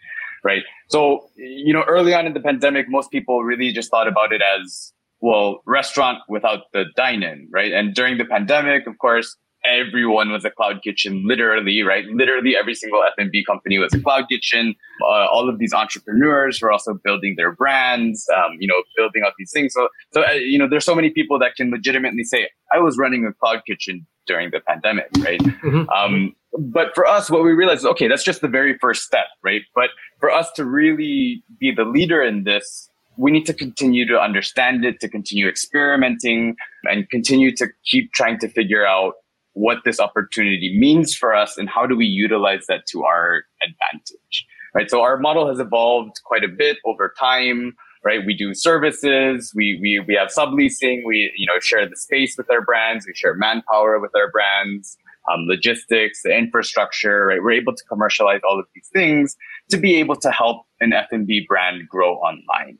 [0.44, 0.64] right?
[0.90, 4.42] So, you know, early on in the pandemic, most people really just thought about it
[4.42, 4.92] as,
[5.22, 7.72] well, restaurant without the dine-in, right?
[7.72, 12.06] And during the pandemic, of course, everyone was a cloud kitchen, literally, right?
[12.08, 14.76] Literally every single F&B company was a cloud kitchen.
[15.02, 19.34] Uh, all of these entrepreneurs were also building their brands, um, you know, building out
[19.38, 19.74] these things.
[19.74, 22.98] So, so uh, you know, there's so many people that can legitimately say, I was
[22.98, 25.40] running a cloud kitchen during the pandemic, right?
[25.40, 25.90] Mm-hmm.
[25.90, 29.28] Um, but for us, what we realized is, okay, that's just the very first step,
[29.44, 29.62] right?
[29.76, 34.20] But for us to really be the leader in this, we need to continue to
[34.20, 39.16] understand it, to continue experimenting and continue to keep trying to figure out
[39.60, 44.46] what this opportunity means for us and how do we utilize that to our advantage
[44.76, 44.90] right?
[44.90, 48.26] So our model has evolved quite a bit over time right?
[48.26, 52.50] We do services we we, we have subleasing we you know share the space with
[52.50, 54.98] our brands we share manpower with our brands
[55.32, 57.44] um, logistics the infrastructure right?
[57.44, 59.36] We're able to commercialize all of these things
[59.72, 62.78] to be able to help an f&b brand grow online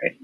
[0.00, 0.16] right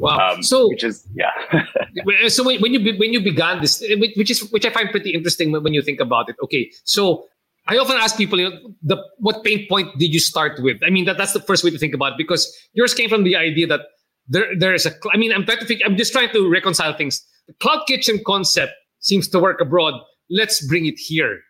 [0.00, 0.32] Wow.
[0.32, 1.30] Um, so which is yeah.
[2.28, 3.84] so when, you when you began this,
[4.16, 6.36] which is which I find pretty interesting when you think about it.
[6.42, 7.26] Okay, so
[7.66, 10.78] I often ask people, you know, the what pain point did you start with?
[10.82, 13.24] I mean, that that's the first way to think about it because yours came from
[13.24, 13.82] the idea that
[14.26, 14.92] there there is a.
[15.12, 15.82] I mean, I'm trying to think.
[15.84, 17.22] I'm just trying to reconcile things.
[17.46, 20.00] The cloud kitchen concept seems to work abroad.
[20.30, 21.40] Let's bring it here.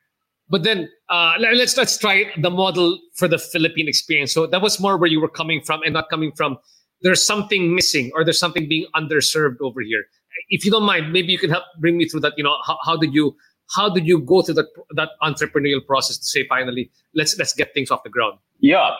[0.49, 4.33] But then uh, let's let's try the model for the Philippine experience.
[4.33, 6.59] So that was more where you were coming from, and not coming from
[7.03, 10.05] there's something missing or there's something being underserved over here.
[10.49, 12.35] If you don't mind, maybe you can help bring me through that.
[12.37, 13.37] You know, how, how did you
[13.77, 17.73] how did you go through that that entrepreneurial process to say finally let's let's get
[17.75, 18.39] things off the ground?
[18.61, 18.91] Yeah.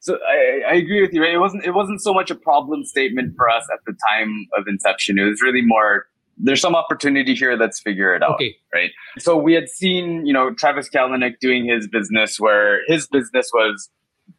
[0.00, 1.22] So I, I agree with you.
[1.22, 1.34] Right?
[1.34, 4.64] It wasn't it wasn't so much a problem statement for us at the time of
[4.68, 5.18] inception.
[5.18, 7.56] It was really more there's some opportunity here.
[7.56, 8.34] Let's figure it out.
[8.34, 8.56] Okay.
[8.72, 8.90] Right.
[9.18, 13.88] So we had seen, you know, Travis Kalanick doing his business where his business was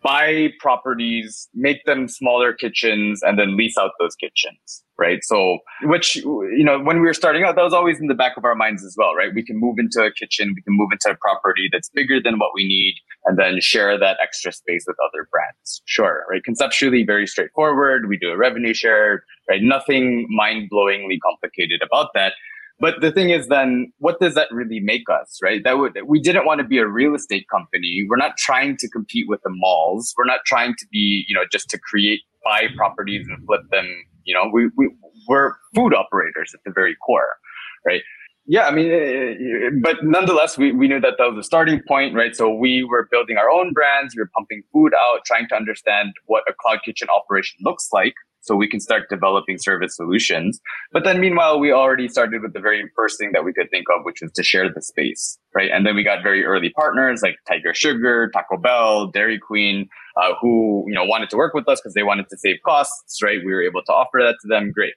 [0.05, 5.23] buy properties, make them smaller kitchens, and then lease out those kitchens, right?
[5.23, 8.37] So, which, you know, when we were starting out, that was always in the back
[8.37, 9.33] of our minds as well, right?
[9.33, 12.37] We can move into a kitchen, we can move into a property that's bigger than
[12.37, 12.93] what we need,
[13.25, 15.81] and then share that extra space with other brands.
[15.85, 16.43] Sure, right?
[16.43, 18.07] Conceptually, very straightforward.
[18.07, 19.63] We do a revenue share, right?
[19.63, 22.33] Nothing mind blowingly complicated about that.
[22.79, 25.63] But the thing is, then what does that really make us, right?
[25.63, 28.05] That would we didn't want to be a real estate company.
[28.07, 30.13] We're not trying to compete with the malls.
[30.17, 33.88] We're not trying to be, you know, just to create buy properties and flip them.
[34.25, 34.89] You know, we, we
[35.27, 37.38] we're food operators at the very core,
[37.85, 38.01] right?
[38.47, 41.81] Yeah, I mean, eh, eh, but nonetheless, we, we knew that that was a starting
[41.88, 42.35] point, right?
[42.35, 44.15] So we were building our own brands.
[44.15, 48.13] We were pumping food out, trying to understand what a cloud kitchen operation looks like,
[48.45, 50.60] so we can start developing service solutions.
[50.91, 53.86] But then meanwhile, we already started with the very first thing that we could think
[53.95, 55.71] of, which was to share the space, right?
[55.71, 60.34] And then we got very early partners like Tiger Sugar, Taco Bell, Dairy Queen, uh,
[60.41, 63.39] who, you know, wanted to work with us because they wanted to save costs, right?
[63.43, 64.71] We were able to offer that to them.
[64.71, 64.93] Great.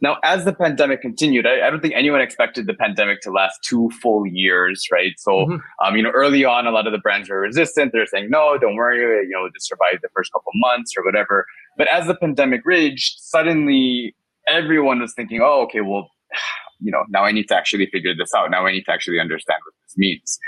[0.00, 3.58] Now, as the pandemic continued, I, I, don't think anyone expected the pandemic to last
[3.64, 5.12] two full years, right?
[5.18, 5.56] So, mm-hmm.
[5.84, 7.92] um, you know, early on, a lot of the brands were resistant.
[7.92, 11.46] They're saying, no, don't worry, you know, just survive the first couple months or whatever.
[11.76, 14.14] But as the pandemic raged, suddenly
[14.48, 16.10] everyone was thinking, oh, okay, well,
[16.80, 18.50] you know, now I need to actually figure this out.
[18.52, 20.38] Now I need to actually understand what this means.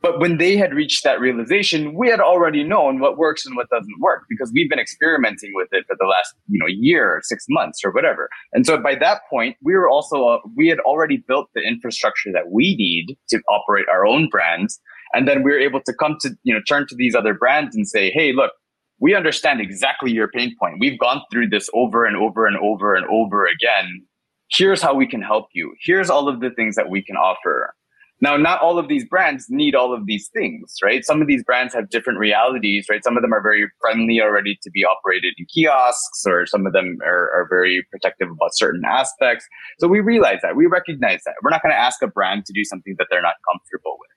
[0.00, 3.68] But when they had reached that realization, we had already known what works and what
[3.68, 7.20] doesn't work because we've been experimenting with it for the last, you know, year or
[7.24, 8.28] six months or whatever.
[8.52, 12.30] And so by that point, we were also, uh, we had already built the infrastructure
[12.32, 14.80] that we need to operate our own brands.
[15.14, 17.74] And then we were able to come to, you know, turn to these other brands
[17.74, 18.52] and say, Hey, look,
[19.00, 20.76] we understand exactly your pain point.
[20.80, 24.04] We've gone through this over and over and over and over again.
[24.50, 25.74] Here's how we can help you.
[25.80, 27.74] Here's all of the things that we can offer.
[28.20, 31.04] Now, not all of these brands need all of these things, right?
[31.04, 33.02] Some of these brands have different realities, right?
[33.04, 36.72] Some of them are very friendly already to be operated in kiosks, or some of
[36.72, 39.46] them are, are very protective about certain aspects.
[39.78, 40.56] So we realize that.
[40.56, 41.34] We recognize that.
[41.42, 44.10] We're not going to ask a brand to do something that they're not comfortable with.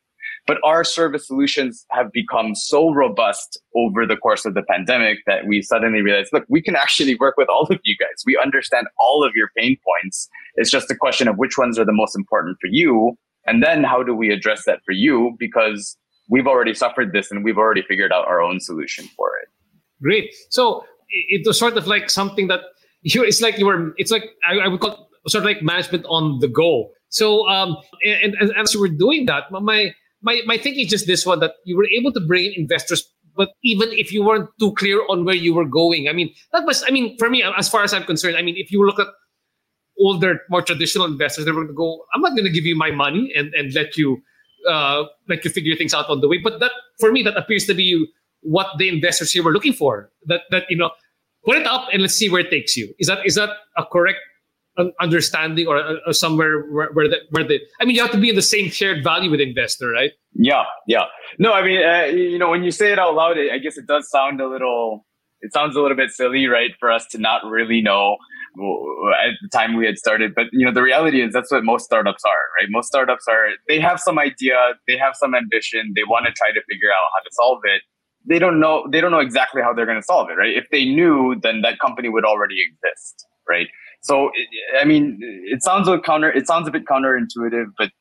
[0.47, 5.45] But our service solutions have become so robust over the course of the pandemic that
[5.45, 8.23] we suddenly realized, look, we can actually work with all of you guys.
[8.25, 10.27] We understand all of your pain points.
[10.55, 13.15] It's just a question of which ones are the most important for you.
[13.45, 15.35] And then how do we address that for you?
[15.39, 15.97] Because
[16.29, 19.49] we've already suffered this and we've already figured out our own solution for it.
[20.01, 20.33] Great.
[20.49, 22.61] So it was sort of like something that
[23.01, 26.05] you, it's like you were, it's like, I, I would call sort of like management
[26.07, 26.91] on the go.
[27.09, 31.07] So, um, and, and as you were doing that, my, my my thinking is just
[31.07, 34.49] this one that you were able to bring in investors but even if you weren't
[34.59, 37.43] too clear on where you were going i mean that was i mean for me
[37.57, 39.07] as far as i'm concerned i mean if you look at
[40.01, 42.75] older, more traditional investors, they were going to go, I'm not going to give you
[42.75, 44.21] my money and, and let you
[44.67, 46.37] uh, let you figure things out on the way.
[46.37, 48.05] But that, for me, that appears to be
[48.41, 50.11] what the investors here were looking for.
[50.25, 50.91] That that you know,
[51.45, 52.93] put it up and let's see where it takes you.
[52.99, 54.19] Is that is that a correct
[54.99, 58.19] understanding or, or uh, somewhere where, where the where the I mean, you have to
[58.19, 60.11] be in the same shared value with the investor, right?
[60.33, 61.05] Yeah, yeah.
[61.39, 63.87] No, I mean, uh, you know, when you say it out loud, I guess it
[63.87, 65.05] does sound a little.
[65.43, 68.17] It sounds a little bit silly, right, for us to not really know
[68.57, 70.33] at the time we had started.
[70.35, 72.67] But you know, the reality is that's what most startups are, right?
[72.69, 74.55] Most startups are they have some idea,
[74.87, 77.81] they have some ambition, they want to try to figure out how to solve it.
[78.27, 80.55] They don't know they don't know exactly how they're going to solve it, right?
[80.55, 83.67] If they knew, then that company would already exist, right?
[84.01, 84.31] So,
[84.79, 86.31] I mean, it sounds a counter.
[86.31, 87.91] It sounds a bit counterintuitive, but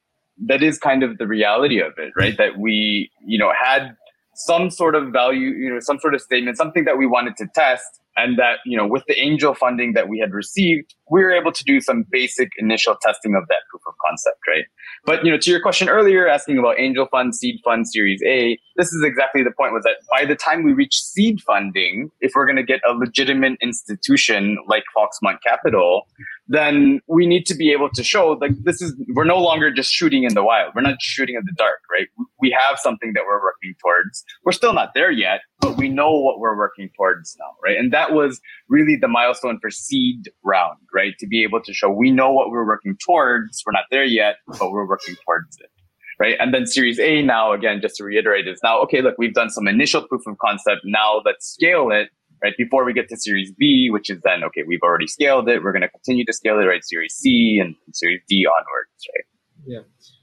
[0.46, 2.36] that is kind of the reality of it, right?
[2.38, 3.94] That we, you know, had
[4.34, 7.46] some sort of value, you know, some sort of statement, something that we wanted to
[7.54, 7.84] test,
[8.20, 11.52] and that you know with the angel funding that we had received we were able
[11.52, 14.64] to do some basic initial testing of that proof of concept right?
[15.04, 18.58] But you know to your question earlier asking about angel fund seed fund series a
[18.76, 22.32] this is exactly the point was that by the time we reach seed funding if
[22.34, 26.06] we're going to get a legitimate institution like foxmont capital
[26.50, 29.90] then we need to be able to show like this is we're no longer just
[29.92, 30.72] shooting in the wild.
[30.74, 32.08] We're not shooting in the dark right?
[32.40, 34.24] We have something that we're working towards.
[34.44, 37.92] We're still not there yet but we know what we're working towards now right and
[37.92, 42.10] that was really the milestone for seed round right to be able to show we
[42.10, 45.70] know what we're working towards we're not there yet but we're working towards it
[46.18, 49.34] right and then series a now again just to reiterate is now okay look we've
[49.34, 52.08] done some initial proof of concept now let's scale it
[52.42, 52.54] right?
[52.56, 55.62] Before we get to Series B, which is then, okay, we've already scaled it.
[55.62, 56.82] We're going to continue to scale it, right?
[56.84, 59.24] Series C and Series D onwards, right?
[59.66, 59.80] Yeah.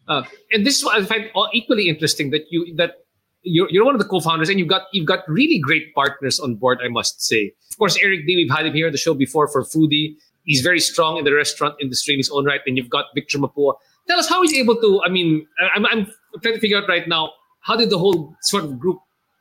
[0.08, 2.96] Uh, and this is what I find equally interesting that you, that
[3.44, 6.56] you're, you're one of the co-founders and you've got, you've got really great partners on
[6.56, 7.54] board, I must say.
[7.70, 10.16] Of course, Eric Dee, we've had him here on the show before for Foodee.
[10.44, 12.62] He's very strong in the restaurant industry in his own right.
[12.66, 13.74] And you've got Victor Mapua.
[14.08, 16.08] Tell us how he's able to, I mean, I'm, I'm
[16.42, 19.00] trying to figure out right now, how did the whole sort of group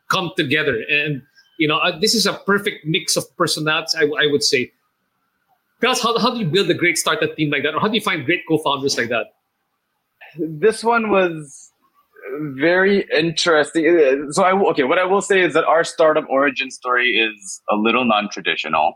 [0.09, 0.83] come together?
[0.91, 1.23] And
[1.59, 4.73] you know, uh, this is a perfect mix of personalities, I, I would say.
[5.81, 7.75] Tell us, how, how do you build a great startup team like that?
[7.75, 9.27] Or how do you find great co-founders like that?
[10.39, 11.66] This one was
[12.59, 14.29] very interesting.
[14.31, 17.77] So I, okay, what I will say is that our startup origin story is a
[17.77, 18.95] little non-traditional.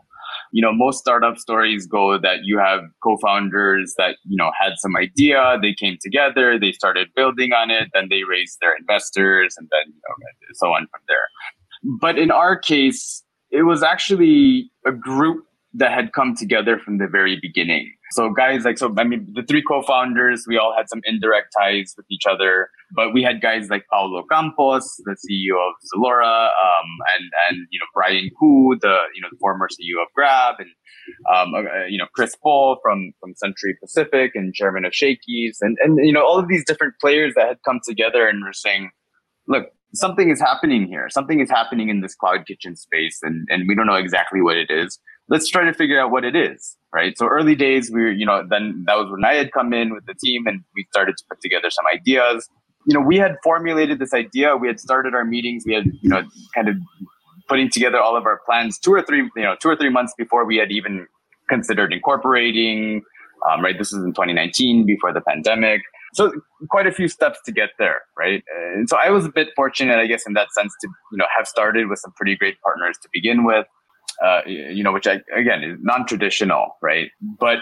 [0.53, 4.95] You know, most startup stories go that you have co-founders that, you know, had some
[4.95, 9.69] idea, they came together, they started building on it, then they raised their investors and
[9.71, 10.15] then, you know,
[10.53, 11.27] so on from there
[11.83, 17.07] but in our case, it was actually a group that had come together from the
[17.07, 17.91] very beginning.
[18.11, 21.93] So guys like so I mean the three co-founders, we all had some indirect ties
[21.95, 26.89] with each other, but we had guys like Paulo Campos, the CEO of Zalora, um,
[27.15, 30.69] and and you know Brian Cu, the you know the former CEO of Grab, and
[31.33, 35.77] um, uh, you know Chris Po from from Century Pacific and chairman of Shakey's, and
[35.83, 38.91] and you know all of these different players that had come together and were saying,
[39.47, 41.07] look, something is happening here.
[41.09, 44.57] Something is happening in this cloud kitchen space, and, and we don't know exactly what
[44.57, 44.99] it is.
[45.31, 47.17] Let's try to figure out what it is, right?
[47.17, 49.93] So early days, we were, you know, then that was when I had come in
[49.93, 52.49] with the team and we started to put together some ideas.
[52.85, 54.55] You know, we had formulated this idea.
[54.57, 55.63] We had started our meetings.
[55.65, 56.75] We had, you know, kind of
[57.47, 60.13] putting together all of our plans two or three, you know, two or three months
[60.17, 61.07] before we had even
[61.49, 63.01] considered incorporating.
[63.49, 65.81] Um, right, this was in 2019 before the pandemic
[66.13, 66.31] so
[66.69, 68.43] quite a few steps to get there, right?
[68.75, 71.25] And so I was a bit fortunate, I guess, in that sense to you know
[71.37, 73.65] have started with some pretty great partners to begin with,
[74.23, 77.09] uh, you know, which I, again is non-traditional, right?
[77.39, 77.59] But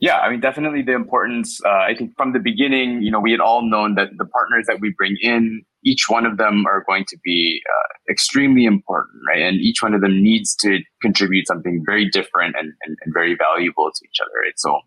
[0.00, 1.60] yeah, I mean, definitely the importance.
[1.64, 4.66] Uh, I think from the beginning, you know, we had all known that the partners
[4.66, 9.22] that we bring in, each one of them are going to be uh, extremely important,
[9.28, 9.42] right?
[9.42, 13.36] And each one of them needs to contribute something very different and, and, and very
[13.36, 14.54] valuable to each other, right?
[14.56, 14.80] So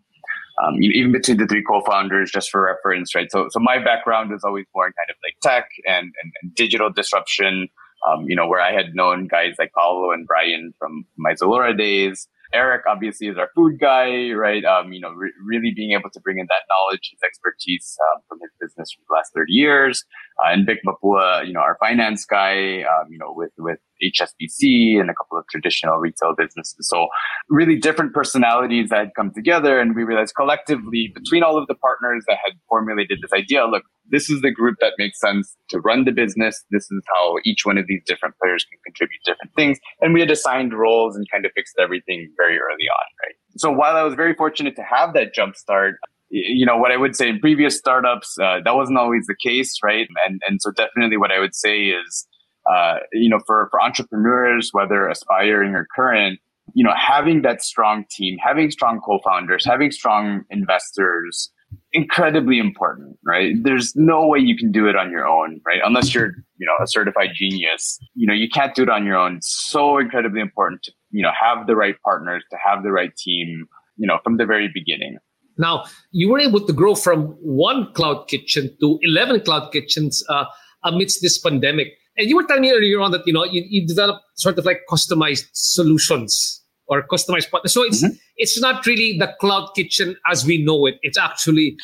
[0.62, 3.30] um, even between the three co-founders, just for reference, right?
[3.30, 6.54] So, so my background is always more in kind of like tech and, and, and
[6.54, 7.68] digital disruption.
[8.06, 11.76] Um, you know, where I had known guys like Paulo and Brian from my Zalora
[11.76, 12.28] days.
[12.52, 14.64] Eric obviously is our food guy, right?
[14.64, 18.22] Um, you know, re- really being able to bring in that knowledge, his expertise um,
[18.28, 20.04] from his business for the last 30 years.
[20.38, 25.00] Uh, and Vic Mapua, you know, our finance guy, um, you know, with, with HSBC
[25.00, 26.88] and a couple of traditional retail businesses.
[26.88, 27.08] So
[27.48, 29.80] really different personalities that had come together.
[29.80, 33.84] And we realized collectively between all of the partners that had formulated this idea, look,
[34.10, 36.64] this is the group that makes sense to run the business.
[36.70, 39.78] This is how each one of these different players can contribute different things.
[40.00, 43.34] And we had assigned roles and kind of fixed everything very early on, right?
[43.56, 45.96] So while I was very fortunate to have that jump start,
[46.28, 49.78] you know what I would say in previous startups, uh, that wasn't always the case,
[49.82, 50.08] right?
[50.26, 52.26] And and so definitely what I would say is,
[52.70, 56.38] uh, you know, for for entrepreneurs, whether aspiring or current,
[56.74, 61.50] you know, having that strong team, having strong co-founders, having strong investors,
[61.92, 63.54] incredibly important, right?
[63.62, 65.80] There's no way you can do it on your own, right?
[65.84, 67.98] Unless you're, you know, a certified genius.
[68.14, 69.36] You know, you can't do it on your own.
[69.36, 73.14] It's so incredibly important to, you know, have the right partners, to have the right
[73.16, 75.18] team, you know, from the very beginning.
[75.58, 80.44] Now, you were able to grow from one cloud kitchen to 11 cloud kitchens uh,
[80.84, 81.94] amidst this pandemic.
[82.18, 84.64] And you were telling me earlier on that, you know, you, you developed sort of
[84.64, 87.72] like customized solutions or customized partners.
[87.72, 88.14] So it's, mm-hmm.
[88.36, 90.96] it's not really the cloud kitchen as we know it.
[91.02, 91.76] It's actually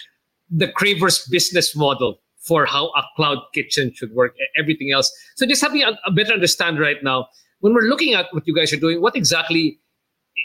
[0.50, 5.10] the Kraver's business model for how a cloud kitchen should work, everything else.
[5.36, 7.28] So just help me a, a better understand right now,
[7.60, 9.78] when we're looking at what you guys are doing, what exactly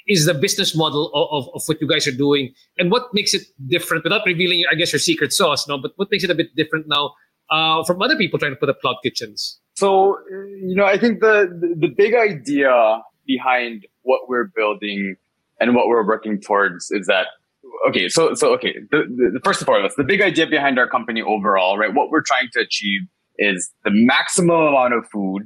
[0.07, 3.33] is the business model of, of, of, what you guys are doing and what makes
[3.33, 6.35] it different without revealing i guess your secret sauce no but what makes it a
[6.35, 7.13] bit different now
[7.49, 11.19] uh, from other people trying to put up cloud kitchens so you know i think
[11.19, 11.47] the,
[11.79, 15.15] the, big idea behind what we're building
[15.59, 17.27] and what we're working towards is that
[17.87, 20.87] okay so so okay the, the, the first and foremost the big idea behind our
[20.87, 23.01] company overall right what we're trying to achieve
[23.37, 25.43] is the maximum amount of food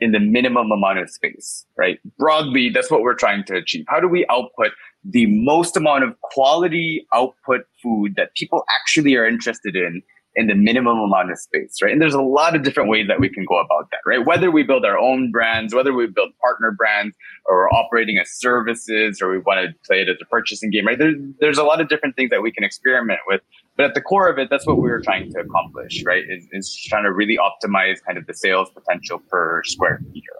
[0.00, 1.98] in the minimum amount of space, right?
[2.18, 3.84] Broadly, that's what we're trying to achieve.
[3.88, 4.72] How do we output
[5.04, 10.02] the most amount of quality output food that people actually are interested in
[10.36, 11.92] in the minimum amount of space, right?
[11.92, 14.24] And there's a lot of different ways that we can go about that, right?
[14.24, 17.16] Whether we build our own brands, whether we build partner brands,
[17.46, 20.86] or we're operating as services, or we want to play it as a purchasing game,
[20.86, 20.98] right?
[20.98, 23.42] There's, there's a lot of different things that we can experiment with.
[23.76, 26.24] But at the core of it, that's what we were trying to accomplish, right?
[26.28, 30.32] Is, is trying to really optimize kind of the sales potential per square meter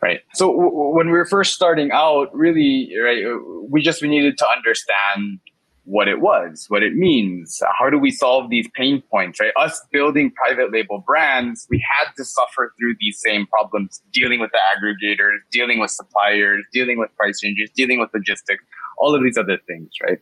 [0.00, 0.20] right?
[0.34, 3.24] So w- when we were first starting out, really, right,
[3.68, 5.40] we just we needed to understand
[5.88, 7.62] what it was, what it means.
[7.78, 9.52] How do we solve these pain points, right?
[9.58, 14.50] Us building private label brands, we had to suffer through these same problems, dealing with
[14.52, 18.62] the aggregators, dealing with suppliers, dealing with price changes, dealing with logistics,
[18.98, 20.18] all of these other things, right?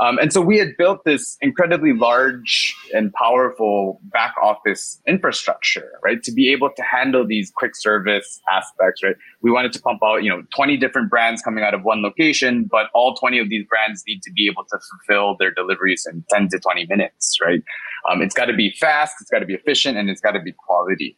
[0.00, 6.22] Um, and so we had built this incredibly large and powerful back office infrastructure, right?
[6.22, 9.16] To be able to handle these quick service aspects, right?
[9.42, 12.68] We wanted to pump out, you know, 20 different brands coming out of one location,
[12.70, 16.24] but all 20 of these brands need to be able to fulfill their deliveries in
[16.30, 17.62] 10 to 20 minutes, right?
[18.10, 20.40] Um, it's got to be fast, it's got to be efficient, and it's got to
[20.40, 21.16] be quality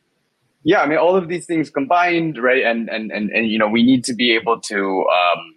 [0.64, 3.68] yeah i mean all of these things combined right and and and, and you know
[3.68, 5.54] we need to be able to um,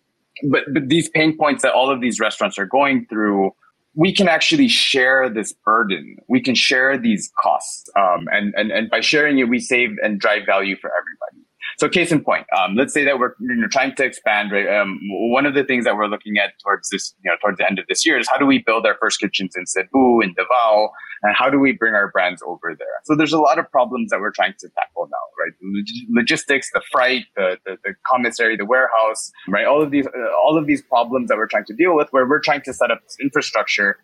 [0.50, 3.52] but but these pain points that all of these restaurants are going through
[3.98, 6.18] we can actually share this burden.
[6.28, 10.20] We can share these costs um, and, and and by sharing it we save and
[10.20, 11.45] drive value for everybody
[11.78, 14.68] so case in point, um, let's say that we're you know, trying to expand, right?
[14.68, 15.00] Um,
[15.32, 17.80] one of the things that we're looking at towards this, you know, towards the end
[17.80, 20.90] of this year is how do we build our first kitchens in Cebu, in Davao,
[21.24, 22.88] and how do we bring our brands over there?
[23.04, 25.54] So there's a lot of problems that we're trying to tackle now, right?
[26.10, 29.66] Logistics, the freight, the, the, the commissary, the warehouse, right?
[29.66, 32.28] All of these, uh, all of these problems that we're trying to deal with where
[32.28, 33.98] we're trying to set up this infrastructure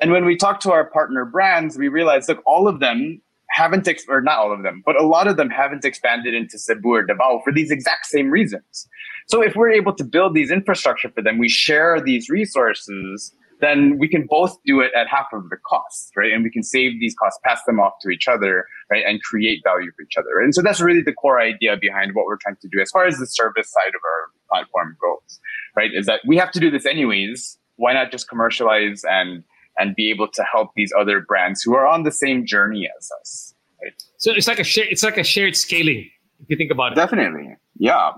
[0.00, 3.20] and when we talk to our partner brands, we realize, look, all of them
[3.54, 6.58] haven't, ex- or not all of them, but a lot of them haven't expanded into
[6.58, 8.88] Cebu or Davao for these exact same reasons.
[9.28, 13.96] So if we're able to build these infrastructure for them, we share these resources, then
[13.96, 16.32] we can both do it at half of the cost, right?
[16.32, 19.04] And we can save these costs, pass them off to each other, right?
[19.06, 20.40] And create value for each other.
[20.42, 23.06] And so that's really the core idea behind what we're trying to do as far
[23.06, 25.40] as the service side of our platform goes,
[25.76, 25.90] right?
[25.94, 27.56] Is that we have to do this anyways.
[27.76, 29.44] Why not just commercialize and
[29.78, 33.10] and be able to help these other brands who are on the same journey as
[33.20, 33.54] us.
[33.82, 34.02] Right?
[34.18, 36.10] So it's like a share, it's like a shared scaling
[36.40, 36.94] if you think about it.
[36.94, 38.12] Definitely, yeah.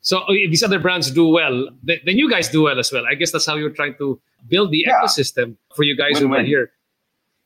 [0.00, 3.04] So if these other brands do well, then you guys do well as well.
[3.06, 5.02] I guess that's how you're trying to build the yeah.
[5.02, 6.40] ecosystem for you guys Win-win.
[6.40, 6.70] over here.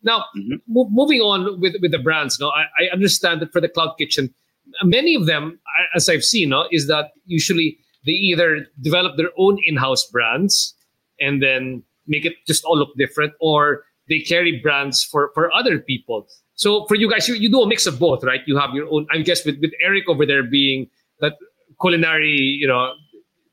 [0.03, 0.57] Now, mm-hmm.
[0.67, 3.95] mo- moving on with, with the brands, no, I, I, understand that for the cloud
[3.99, 4.35] kitchen,
[4.83, 5.59] many of them,
[5.95, 10.75] as I've seen, no, is that usually they either develop their own in-house brands
[11.21, 15.79] and then make it just all look different, or they carry brands for for other
[15.79, 16.27] people.
[16.55, 18.41] So for you guys, you, you do a mix of both, right?
[18.47, 19.07] You have your own.
[19.13, 20.89] I guess with with Eric over there being
[21.21, 21.35] that
[21.81, 22.93] culinary, you know,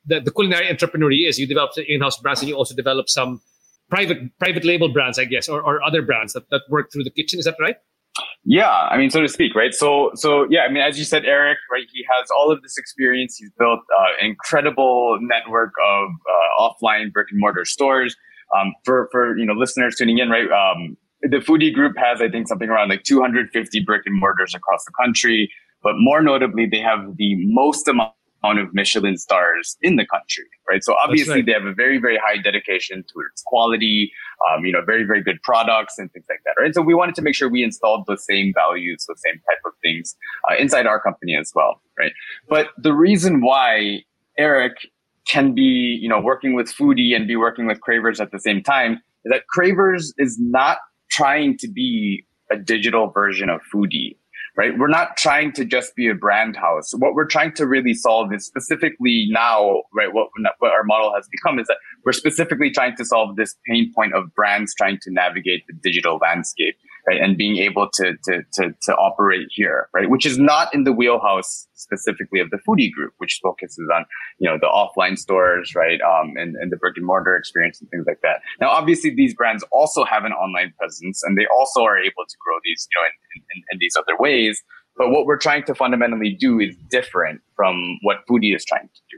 [0.05, 1.39] the, the culinary entrepreneur he is.
[1.39, 3.41] You develop in-house brands, and you also develop some
[3.89, 7.11] private private label brands, I guess, or, or other brands that, that work through the
[7.11, 7.39] kitchen.
[7.39, 7.75] Is that right?
[8.43, 9.73] Yeah, I mean, so to speak, right?
[9.73, 11.83] So, so yeah, I mean, as you said, Eric, right?
[11.93, 13.37] He has all of this experience.
[13.37, 18.15] He's built uh, an incredible network of uh, offline brick and mortar stores.
[18.57, 20.49] Um, for for you know listeners tuning in, right?
[20.51, 24.85] Um, the Foodee Group has, I think, something around like 250 brick and mortars across
[24.85, 25.51] the country.
[25.83, 30.83] But more notably, they have the most amount of Michelin stars in the country, right?
[30.83, 31.45] So obviously, right.
[31.45, 34.11] they have a very, very high dedication towards quality,
[34.49, 36.73] um, you know, very, very good products and things like that, right?
[36.73, 39.73] So we wanted to make sure we installed the same values, the same type of
[39.81, 40.15] things
[40.49, 42.13] uh, inside our company as well, right?
[42.47, 44.03] But the reason why
[44.37, 44.87] Eric
[45.27, 48.63] can be, you know, working with Foodee and be working with Kraver's at the same
[48.63, 48.93] time
[49.25, 50.77] is that Kraver's is not
[51.09, 54.15] trying to be a digital version of Foodee
[54.59, 54.77] right?
[54.77, 56.91] We're not trying to just be a brand house.
[56.93, 60.13] What we're trying to really solve is specifically now, right?
[60.13, 60.27] What,
[60.59, 64.13] what our model has become is that we're specifically trying to solve this pain point
[64.13, 66.75] of brands trying to navigate the digital landscape
[67.09, 67.19] right?
[67.19, 70.09] And being able to, to, to, to operate here, right?
[70.09, 74.05] Which is not in the wheelhouse specifically of the Foodee group, which focuses on,
[74.37, 75.99] you know, the offline stores, right?
[76.01, 78.41] Um, and, and the brick and mortar experience and things like that.
[78.61, 82.35] Now, obviously these brands also have an online presence and they also are able to
[82.45, 84.61] grow these, you know, in, in, in these other ways.
[84.95, 89.01] But what we're trying to fundamentally do is different from what Foodee is trying to
[89.09, 89.17] do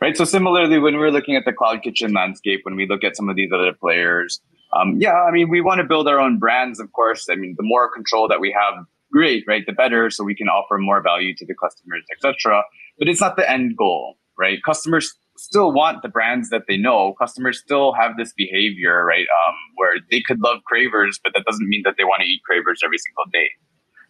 [0.00, 0.16] right?
[0.16, 3.28] So similarly, when we're looking at the cloud kitchen landscape, when we look at some
[3.28, 4.40] of these other players,
[4.72, 7.26] um, yeah, I mean, we want to build our own brands, of course.
[7.30, 9.64] I mean, the more control that we have, great, right?
[9.66, 12.62] The better, so we can offer more value to the customers, etc.
[12.98, 14.58] But it's not the end goal, right?
[14.64, 17.14] Customers still want the brands that they know.
[17.18, 19.26] Customers still have this behavior, right?
[19.46, 22.40] Um, where they could love Kraver's, but that doesn't mean that they want to eat
[22.48, 23.48] Kraver's every single day.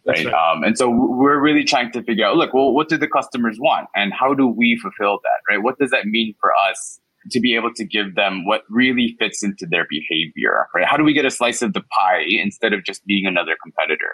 [0.04, 0.26] Right?
[0.26, 0.34] right.
[0.34, 3.58] Um, and so we're really trying to figure out, look, well, what do the customers
[3.60, 5.62] want and how do we fulfill that, right?
[5.62, 7.00] What does that mean for us
[7.30, 10.86] to be able to give them what really fits into their behavior, right?
[10.86, 14.12] How do we get a slice of the pie instead of just being another competitor?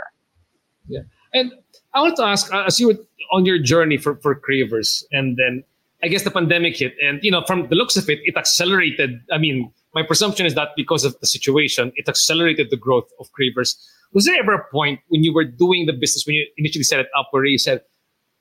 [0.89, 1.01] Yeah.
[1.33, 1.53] And
[1.95, 2.99] I want to ask, uh, as you were
[3.33, 5.63] on your journey for, for Kraver's, and then
[6.03, 9.21] I guess the pandemic hit, and you know, from the looks of it, it accelerated.
[9.33, 13.29] I mean, my presumption is that because of the situation, it accelerated the growth of
[13.33, 13.77] Kraver's.
[14.13, 17.01] Was there ever a point when you were doing the business, when you initially set
[17.01, 17.83] it up, where you said,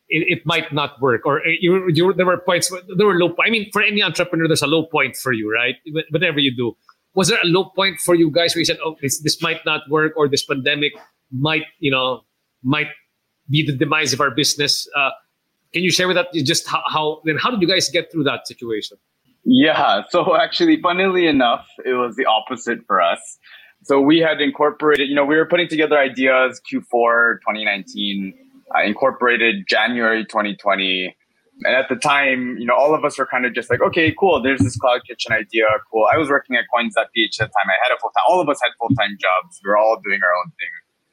[0.10, 1.26] it, it, might not work.
[1.26, 3.48] Or uh, you, you, there were points there were low points.
[3.48, 5.76] i mean for any entrepreneur there's a low point for you right?
[6.12, 6.76] Whatever you do.
[7.14, 9.66] Was there a low point for you guys where you said oh this, this might
[9.66, 10.94] not work or this pandemic
[11.32, 12.22] might you know
[12.64, 12.88] might
[13.50, 14.88] be the demise of our business?
[14.96, 15.10] Uh,
[15.74, 18.24] can you share with that just how, how then how did you guys get through
[18.24, 18.98] that situation?
[19.44, 20.04] Yeah.
[20.10, 23.38] So actually funnily enough it was the opposite for us.
[23.84, 29.66] So we had incorporated you know we were putting together ideas q4 2019 uh, incorporated
[29.68, 31.16] January 2020.
[31.64, 34.14] And at the time, you know, all of us were kind of just like, okay,
[34.20, 34.42] cool.
[34.42, 35.66] There's this cloud kitchen idea.
[35.92, 36.08] Cool.
[36.14, 37.70] I was working at coins.ph at the time.
[37.70, 39.60] I had a full time, all of us had full time jobs.
[39.64, 40.70] We were all doing our own thing.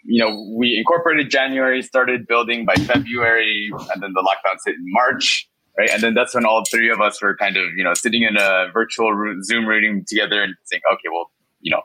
[0.07, 4.85] You know, we incorporated January, started building by February, and then the lockdowns hit in
[4.89, 5.49] March.
[5.79, 5.89] Right.
[5.91, 8.37] And then that's when all three of us were kind of, you know, sitting in
[8.37, 9.11] a virtual
[9.43, 11.31] Zoom reading together and saying, okay, well,
[11.61, 11.83] you know,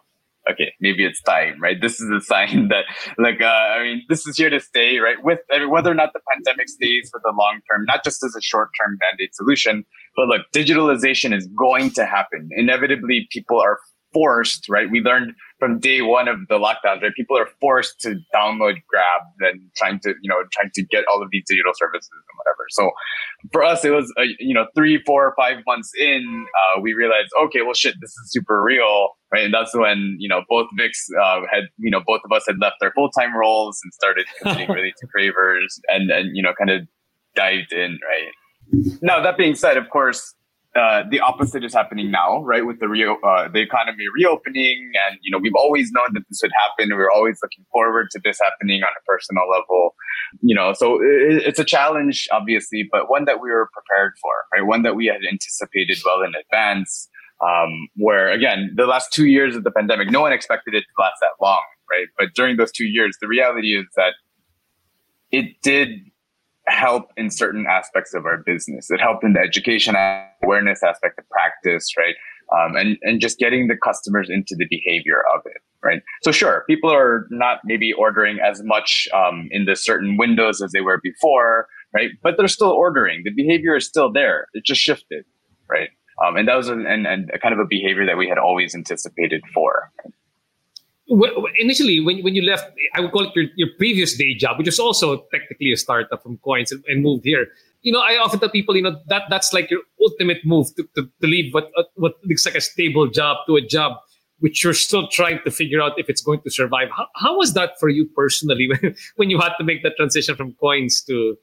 [0.51, 1.79] okay, maybe it's time, right?
[1.81, 2.85] This is a sign that,
[3.17, 5.17] like, uh, I mean, this is here to stay, right?
[5.23, 8.23] With I mean, whether or not the pandemic stays for the long term, not just
[8.23, 9.85] as a short term band aid solution,
[10.15, 12.49] but look, digitalization is going to happen.
[12.55, 13.77] Inevitably, people are
[14.13, 14.89] forced, right?
[14.89, 17.13] We learned from day one of the lockdowns, right?
[17.15, 21.21] People are forced to download Grab and trying to, you know, trying to get all
[21.21, 22.65] of these digital services and whatever.
[22.69, 22.91] So
[23.51, 26.45] for us, it was, uh, you know, three, four, five months in,
[26.77, 29.43] uh, we realized, okay, well, shit, this is super real, right?
[29.43, 32.55] And that's when, you know, both Vix uh, had, you know, both of us had
[32.59, 36.53] left their full time roles and started committing really to Kraver's and, and, you know,
[36.57, 36.87] kind of
[37.35, 38.31] dived in, right?
[39.01, 40.35] Now, that being said, of course,
[40.75, 42.63] uh, the opposite is happening now, right?
[42.65, 46.41] With the re- uh, the economy reopening, and you know we've always known that this
[46.43, 46.95] would happen.
[46.95, 49.95] We are always looking forward to this happening on a personal level,
[50.41, 50.73] you know.
[50.73, 54.65] So it, it's a challenge, obviously, but one that we were prepared for, right?
[54.65, 57.09] One that we had anticipated well in advance.
[57.41, 61.01] Um, where again, the last two years of the pandemic, no one expected it to
[61.01, 62.07] last that long, right?
[62.17, 64.13] But during those two years, the reality is that
[65.31, 65.89] it did
[66.69, 68.89] help in certain aspects of our business.
[68.89, 69.95] It helped in the education
[70.43, 72.15] awareness aspect of practice, right?
[72.51, 76.01] Um, and, and just getting the customers into the behavior of it, right?
[76.23, 80.71] So sure, people are not maybe ordering as much um, in the certain windows as
[80.71, 82.09] they were before, right?
[82.23, 83.21] But they're still ordering.
[83.23, 84.47] The behavior is still there.
[84.53, 85.25] It just shifted,
[85.69, 85.89] right?
[86.25, 88.37] Um, and that was an, an, an, a kind of a behavior that we had
[88.37, 89.91] always anticipated for.
[90.03, 90.13] Right?
[91.57, 94.67] Initially when, when you left i would call it your, your previous day job which
[94.67, 97.47] is also technically a startup from coins and, and, moved here.
[97.81, 100.83] You know i often tell people you know that that's like your ultimate move to,
[100.95, 103.93] to, to leave what what looks like a stable job to a job
[104.39, 106.87] which you're still trying to figure out if it's going to survive.
[106.95, 110.35] How, how was that for you personally when, when you had to make that transition
[110.35, 111.37] from coins to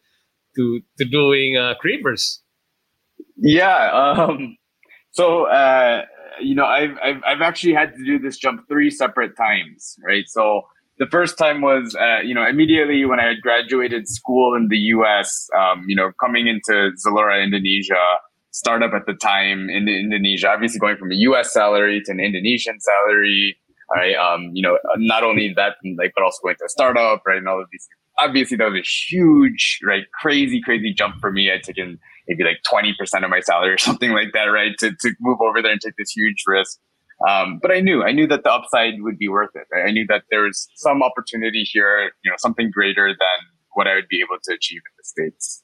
[0.56, 2.42] to to doing uh, Kraver's
[3.36, 4.56] yeah um
[5.10, 6.04] so uh
[6.40, 10.24] you know, I've, I've, I've actually had to do this jump three separate times, right?
[10.26, 10.62] So
[10.98, 14.78] the first time was, uh, you know, immediately when I had graduated school in the
[14.78, 18.02] U.S., um, you know, coming into Zalora Indonesia,
[18.50, 21.52] startup at the time in Indonesia, obviously going from a U.S.
[21.52, 23.56] salary to an Indonesian salary,
[23.94, 24.14] right?
[24.16, 27.38] Um, you know, not only that, like, but also going to a startup, right?
[27.38, 27.86] And all of these.
[28.18, 30.04] Obviously, that was a huge, right?
[30.22, 31.52] Crazy, crazy jump for me.
[31.52, 31.98] I'd taken
[32.28, 34.72] maybe like 20% of my salary or something like that, right?
[34.78, 36.78] To, to move over there and take this huge risk.
[37.26, 39.66] Um, but I knew, I knew that the upside would be worth it.
[39.74, 43.38] I knew that there was some opportunity here, you know, something greater than
[43.72, 45.62] what I would be able to achieve in the States.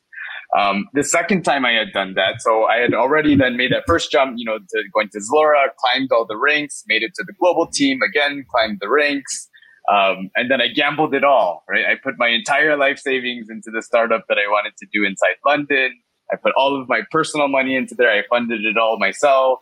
[0.59, 3.85] Um, the second time I had done that, so I had already then made that
[3.87, 7.25] first jump, you know, to going to Zalora, climbed all the ranks, made it to
[7.27, 9.49] the global team again, climbed the ranks.
[9.91, 11.85] Um, and then I gambled it all, right?
[11.87, 15.37] I put my entire life savings into the startup that I wanted to do inside
[15.45, 15.91] London.
[16.33, 18.11] I put all of my personal money into there.
[18.11, 19.61] I funded it all myself.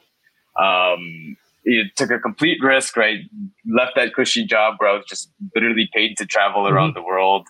[0.60, 3.20] Um, it took a complete risk, right?
[3.66, 6.74] Left that cushy job where I was just literally paid to travel mm-hmm.
[6.74, 7.46] around the world.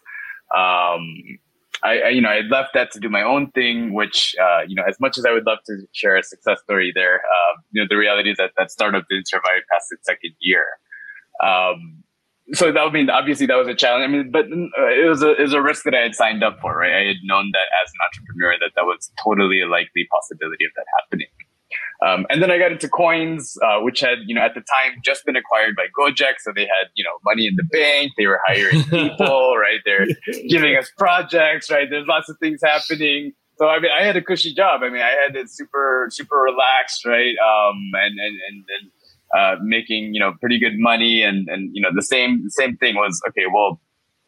[0.56, 1.38] Um,
[1.82, 4.74] I, I, you know, I left that to do my own thing, which, uh, you
[4.74, 7.82] know, as much as I would love to share a success story there, uh, you
[7.82, 10.66] know, the reality is that that startup didn't survive past its second year.
[11.42, 12.02] Um,
[12.52, 14.04] so that would mean obviously that was a challenge.
[14.04, 16.42] I mean, but uh, it was a it was a risk that I had signed
[16.42, 16.92] up for, right?
[16.92, 20.72] I had known that as an entrepreneur that that was totally a likely possibility of
[20.76, 21.28] that happening.
[22.04, 25.00] Um, and then I got into coins, uh, which had, you know, at the time
[25.04, 26.34] just been acquired by Gojek.
[26.38, 28.12] So they had, you know, money in the bank.
[28.16, 29.80] They were hiring people, right?
[29.84, 30.06] They're
[30.48, 31.88] giving us projects, right?
[31.90, 33.32] There's lots of things happening.
[33.58, 34.80] So I mean, I had a cushy job.
[34.82, 37.34] I mean, I had it super, super relaxed, right?
[37.36, 38.90] Um, and, and, and, and
[39.36, 41.22] uh, making, you know, pretty good money.
[41.22, 43.80] And, and, you know, the same, same thing was, okay, well,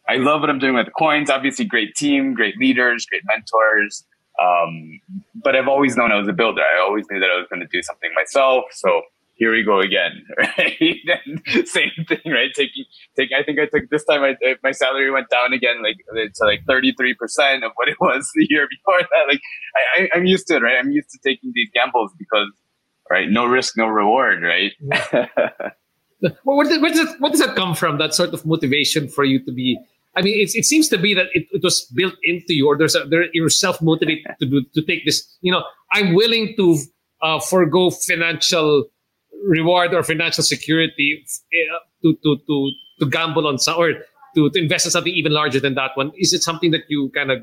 [0.08, 1.30] I love what I'm doing with the coins.
[1.30, 4.04] Obviously, great team, great leaders, great mentors.
[4.42, 5.00] Um,
[5.34, 6.62] but I've always known I was a builder.
[6.62, 8.64] I always knew that I was going to do something myself.
[8.72, 9.02] So
[9.34, 10.96] here we go again, right?
[11.64, 12.50] same thing, right?
[12.54, 12.84] Taking,
[13.16, 13.30] take.
[13.36, 14.22] I think I took this time.
[14.22, 15.96] I, my salary went down again, like
[16.34, 19.24] to like thirty three percent of what it was the year before that.
[19.28, 19.40] Like
[19.98, 20.76] I, am used to it, right?
[20.78, 22.50] I'm used to taking these gambles because,
[23.10, 23.28] right?
[23.28, 24.72] No risk, no reward, right?
[26.22, 27.98] does, where, does it, what does that come from?
[27.98, 29.78] That sort of motivation for you to be
[30.14, 32.76] I mean, it, it seems to be that it, it was built into you, or
[32.76, 35.26] there's a, there, you're self motivated to do to take this.
[35.40, 36.78] You know, I'm willing to
[37.22, 38.86] uh, forego financial
[39.46, 43.92] reward or financial security uh, to to to to gamble on some or
[44.34, 46.12] to, to invest in something even larger than that one.
[46.18, 47.42] Is it something that you kind of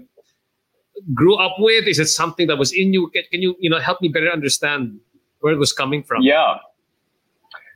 [1.14, 1.88] grew up with?
[1.88, 3.10] Is it something that was in you?
[3.10, 5.00] Can, can you you know help me better understand
[5.42, 6.22] where it was coming from?
[6.22, 6.58] Yeah.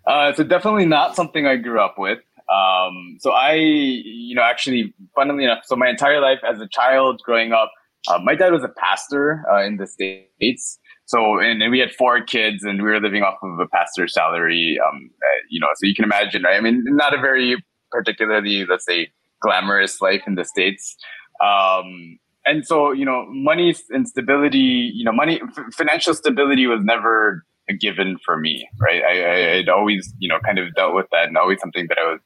[0.05, 2.19] Uh, so definitely not something I grew up with.
[2.49, 7.21] Um, so I, you know, actually, funnily enough, so my entire life as a child
[7.23, 7.71] growing up,
[8.09, 10.77] uh, my dad was a pastor uh, in the states.
[11.05, 14.13] So, and, and, we had four kids, and we were living off of a pastor's
[14.13, 14.79] salary.
[14.85, 16.57] Um, uh, you know, so you can imagine, right?
[16.57, 17.55] I mean, not a very
[17.91, 19.09] particularly, let's say,
[19.41, 20.95] glamorous life in the states.
[21.43, 26.83] Um, and so, you know, money and stability, you know, money, f- financial stability was
[26.83, 29.03] never a given for me, right?
[29.03, 31.97] I, I had always, you know, kind of dealt with that and always something that
[31.97, 32.19] I was,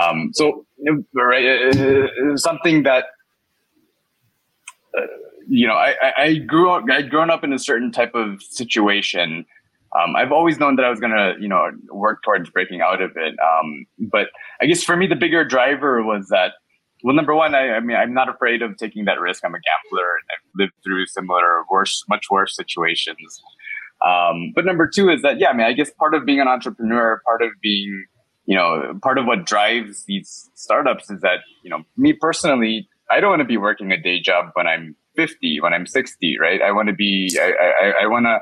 [0.00, 0.64] um, so,
[1.14, 3.06] right, uh, something that,
[4.96, 5.02] uh,
[5.48, 9.44] you know, I, I grew up, I'd grown up in a certain type of situation.
[10.00, 13.02] Um, I've always known that I was going to, you know, work towards breaking out
[13.02, 13.34] of it.
[13.38, 14.28] Um, but
[14.60, 16.52] I guess for me, the bigger driver was that,
[17.02, 19.44] well, number one, I, I, mean, I'm not afraid of taking that risk.
[19.44, 23.42] I'm a gambler and I've lived through similar, worse, much worse situations.
[24.06, 26.48] Um, but number two is that, yeah, I mean, I guess part of being an
[26.48, 28.04] entrepreneur, part of being,
[28.46, 33.20] you know, part of what drives these startups is that, you know, me personally, I
[33.20, 36.60] don't want to be working a day job when I'm 50, when I'm 60, right?
[36.62, 38.40] I want to be, I, I, I want to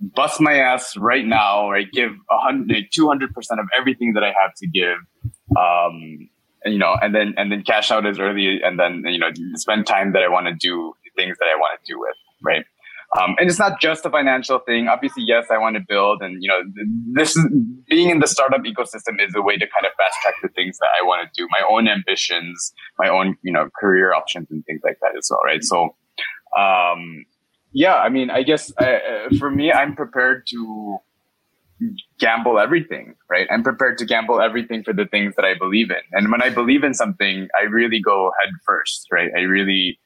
[0.00, 1.90] bust my ass right now, right?
[1.92, 3.26] Give a hundred, 200%
[3.58, 4.98] of everything that I have to give.
[5.58, 6.28] Um,
[6.64, 9.86] you know, and then, and then cash out as early and then, you know, spend
[9.86, 12.64] time that I want to do things that I want to do with, right?
[13.16, 14.88] Um, and it's not just a financial thing.
[14.88, 16.60] Obviously, yes, I want to build, and you know,
[17.12, 17.44] this is,
[17.88, 20.78] being in the startup ecosystem is a way to kind of fast track the things
[20.78, 24.64] that I want to do, my own ambitions, my own you know career options, and
[24.66, 25.64] things like that as well, right?
[25.64, 25.94] So,
[26.58, 27.24] um,
[27.72, 30.98] yeah, I mean, I guess I, uh, uh, for me, I'm prepared to
[32.18, 33.46] gamble everything, right?
[33.50, 36.50] I'm prepared to gamble everything for the things that I believe in, and when I
[36.50, 39.30] believe in something, I really go head first, right?
[39.34, 39.98] I really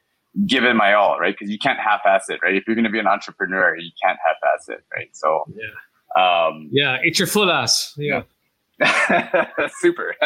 [0.45, 1.35] give it my all, right?
[1.37, 2.55] Because you can't half-ass it, right?
[2.55, 5.09] If you're going to be an entrepreneur, you can't half-ass it, right?
[5.13, 8.23] So, yeah, um, yeah, it's your full ass, yeah.
[9.79, 10.15] Super.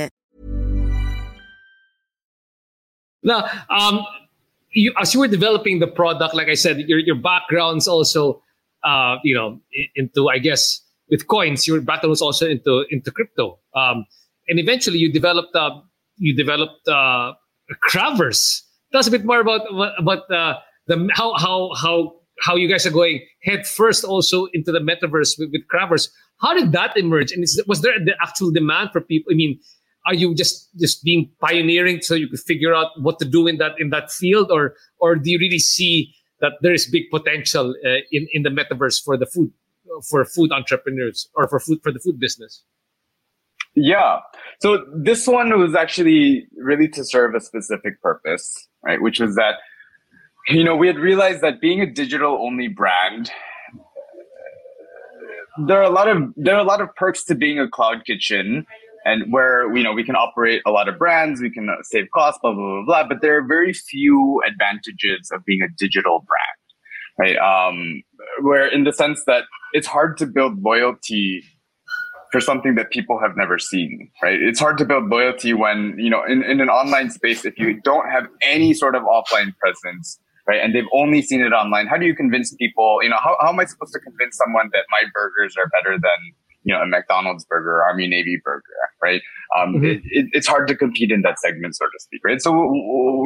[3.23, 4.05] Now, um,
[4.73, 8.41] you, as you were developing the product, like I said, your your background's also,
[8.83, 9.59] uh, you know,
[9.95, 11.67] into I guess with coins.
[11.67, 14.05] Your background was also into into crypto, um,
[14.47, 15.81] and eventually you developed uh,
[16.17, 17.33] you developed uh,
[17.89, 18.63] Kra-Verse.
[18.91, 19.61] Tell us a bit more about
[19.99, 20.55] about uh,
[20.87, 25.37] the how how how how you guys are going head first also into the metaverse
[25.37, 26.09] with, with Kra-Verse.
[26.41, 27.31] How did that emerge?
[27.31, 29.31] And is, was there the actual demand for people?
[29.31, 29.59] I mean,
[30.05, 33.57] are you just just being pioneering so you could figure out what to do in
[33.57, 37.75] that in that field, or or do you really see that there is big potential
[37.85, 39.51] uh, in in the metaverse for the food
[40.09, 42.63] for food entrepreneurs or for food for the food business?
[43.75, 44.19] Yeah.
[44.59, 49.01] So this one was actually really to serve a specific purpose, right?
[49.01, 49.55] Which was that
[50.47, 53.31] you know we had realized that being a digital only brand
[55.67, 58.05] there are a lot of there are a lot of perks to being a cloud
[58.05, 58.65] kitchen
[59.05, 62.39] and where you know we can operate a lot of brands, we can save costs,
[62.41, 63.07] blah blah blah blah.
[63.07, 67.37] But there are very few advantages of being a digital brand, right?
[67.37, 68.03] Um,
[68.41, 69.43] where in the sense that
[69.73, 71.43] it's hard to build loyalty
[72.31, 74.41] for something that people have never seen, right?
[74.41, 77.79] It's hard to build loyalty when you know in, in an online space if you
[77.81, 80.19] don't have any sort of offline presence.
[80.47, 80.59] Right.
[80.59, 81.85] And they've only seen it online.
[81.85, 82.97] How do you convince people?
[83.03, 85.99] You know, how, how am I supposed to convince someone that my burgers are better
[86.01, 86.33] than
[86.63, 88.63] you know, a McDonald's burger, Army Navy burger,
[89.01, 89.21] right?
[89.57, 89.85] Um, mm-hmm.
[89.85, 92.41] it, it, it's hard to compete in that segment, so to speak, right?
[92.41, 92.51] So,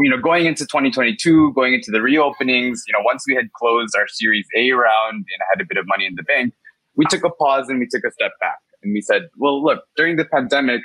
[0.01, 3.95] you know, going into 2022, going into the reopenings, you know, once we had closed
[3.95, 6.53] our Series A round and had a bit of money in the bank,
[6.95, 9.83] we took a pause and we took a step back and we said, well, look,
[9.97, 10.81] during the pandemic,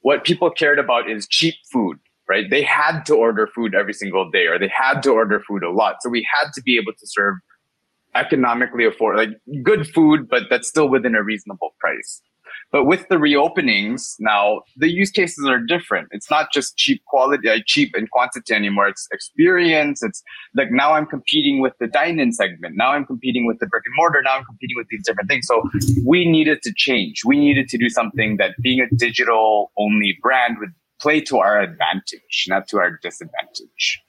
[0.00, 1.98] what people cared about is cheap food,
[2.28, 2.48] right?
[2.48, 5.70] They had to order food every single day or they had to order food a
[5.70, 5.96] lot.
[6.02, 7.34] So we had to be able to serve
[8.14, 9.30] economically afford like
[9.62, 12.22] good food, but that's still within a reasonable price.
[12.72, 16.08] But with the reopenings now, the use cases are different.
[16.10, 18.88] It's not just cheap quality, like cheap in quantity anymore.
[18.88, 20.02] It's experience.
[20.02, 20.22] It's
[20.56, 22.74] like now I'm competing with the dine-in segment.
[22.76, 24.22] Now I'm competing with the brick and mortar.
[24.24, 25.46] Now I'm competing with these different things.
[25.46, 25.62] So
[26.04, 27.22] we needed to change.
[27.24, 31.60] We needed to do something that being a digital only brand would play to our
[31.60, 34.00] advantage, not to our disadvantage.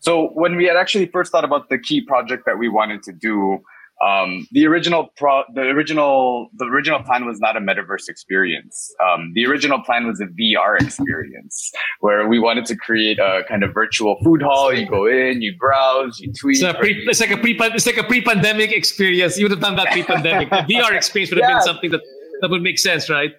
[0.00, 3.12] So when we had actually first thought about the key project that we wanted to
[3.12, 3.60] do,
[4.04, 8.94] um, the original pro, the original, the original plan was not a metaverse experience.
[9.02, 13.62] Um, the original plan was a VR experience where we wanted to create a kind
[13.62, 14.72] of virtual food hall.
[14.72, 16.58] You go in, you browse, you tweet.
[16.58, 19.38] So pre, it's like a pre, it's like a pre-pandemic experience.
[19.38, 20.50] You would have done that pre-pandemic.
[20.50, 21.56] the VR experience would have yeah.
[21.56, 22.02] been something that
[22.42, 23.32] that would make sense, right?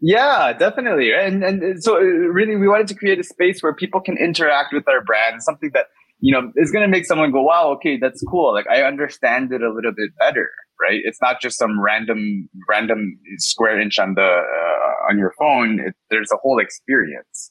[0.00, 1.12] Yeah, definitely.
[1.12, 4.72] And and so uh, really we wanted to create a space where people can interact
[4.72, 5.86] with our brand, something that,
[6.20, 8.52] you know, is going to make someone go, "Wow, okay, that's cool.
[8.52, 11.00] Like I understand it a little bit better." Right?
[11.04, 15.80] It's not just some random random square inch on the uh, on your phone.
[15.80, 17.50] It, there's a whole experience.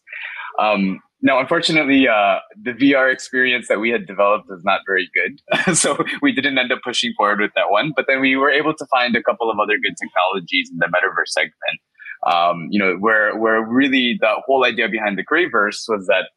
[0.58, 5.76] Um, now, unfortunately, uh, the VR experience that we had developed was not very good.
[5.76, 7.91] so we didn't end up pushing forward with that one.
[7.95, 10.86] But then we were able to find a couple of other good technologies in the
[10.86, 11.82] metaverse segment
[12.26, 16.30] um, you know, where where really the whole idea behind the Kra-Verse was that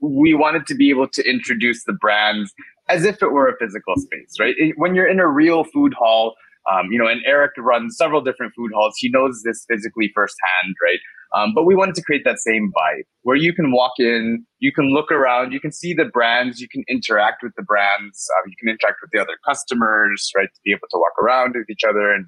[0.00, 2.52] we wanted to be able to introduce the brands
[2.88, 4.54] as if it were a physical space, right?
[4.76, 6.34] When you're in a real food hall,
[6.70, 8.94] um, you know, and Eric runs several different food halls.
[8.98, 10.98] He knows this physically firsthand, right?
[11.34, 14.72] Um, but we wanted to create that same vibe where you can walk in, you
[14.72, 18.42] can look around, you can see the brands, you can interact with the brands, uh,
[18.46, 20.48] you can interact with the other customers, right?
[20.52, 22.26] To be able to walk around with each other and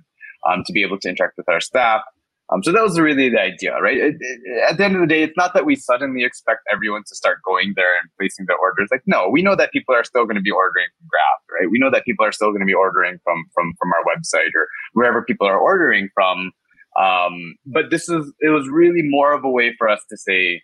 [0.49, 2.03] um, to be able to interact with our staff.
[2.51, 3.99] Um, so that was really the idea, right?
[3.99, 4.41] It, it,
[4.71, 7.41] at the end of the day, it's not that we suddenly expect everyone to start
[7.45, 8.89] going there and placing their orders.
[8.91, 11.71] Like, no, we know that people are still going to be ordering from Grab, right?
[11.71, 14.53] We know that people are still going to be ordering from from from our website
[14.57, 16.53] or wherever people are ordering from.
[16.99, 20.63] Um, but this is it was really more of a way for us to say,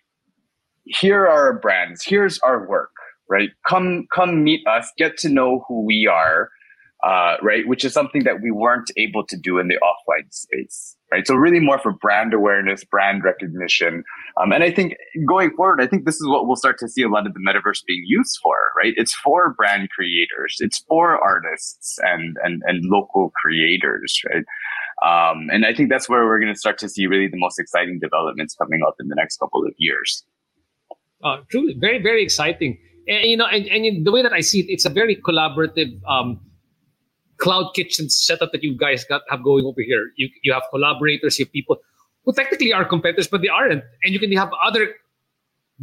[0.85, 2.93] here are our brands, here's our work,
[3.29, 3.49] right?
[3.69, 6.49] Come come meet us, get to know who we are,
[7.03, 7.67] uh, right?
[7.67, 11.25] Which is something that we weren't able to do in the offline space right?
[11.25, 14.03] So really more for brand awareness, brand recognition.
[14.41, 14.95] Um, and I think
[15.27, 17.39] going forward, I think this is what we'll start to see a lot of the
[17.39, 18.93] metaverse being used for, right?
[18.97, 20.57] It's for brand creators.
[20.59, 24.45] It's for artists and, and, and local creators, right?
[25.03, 27.59] Um, and I think that's where we're going to start to see really the most
[27.59, 30.23] exciting developments coming up in the next couple of years.
[31.23, 32.77] Uh, truly, very, very exciting.
[33.07, 35.99] And, you know, and, and the way that I see it, it's a very collaborative
[36.07, 36.39] um,
[37.37, 40.11] cloud kitchen setup that you guys got have going over here.
[40.15, 41.77] You you have collaborators, you have people
[42.23, 44.95] who technically are competitors, but they aren't, and you can have other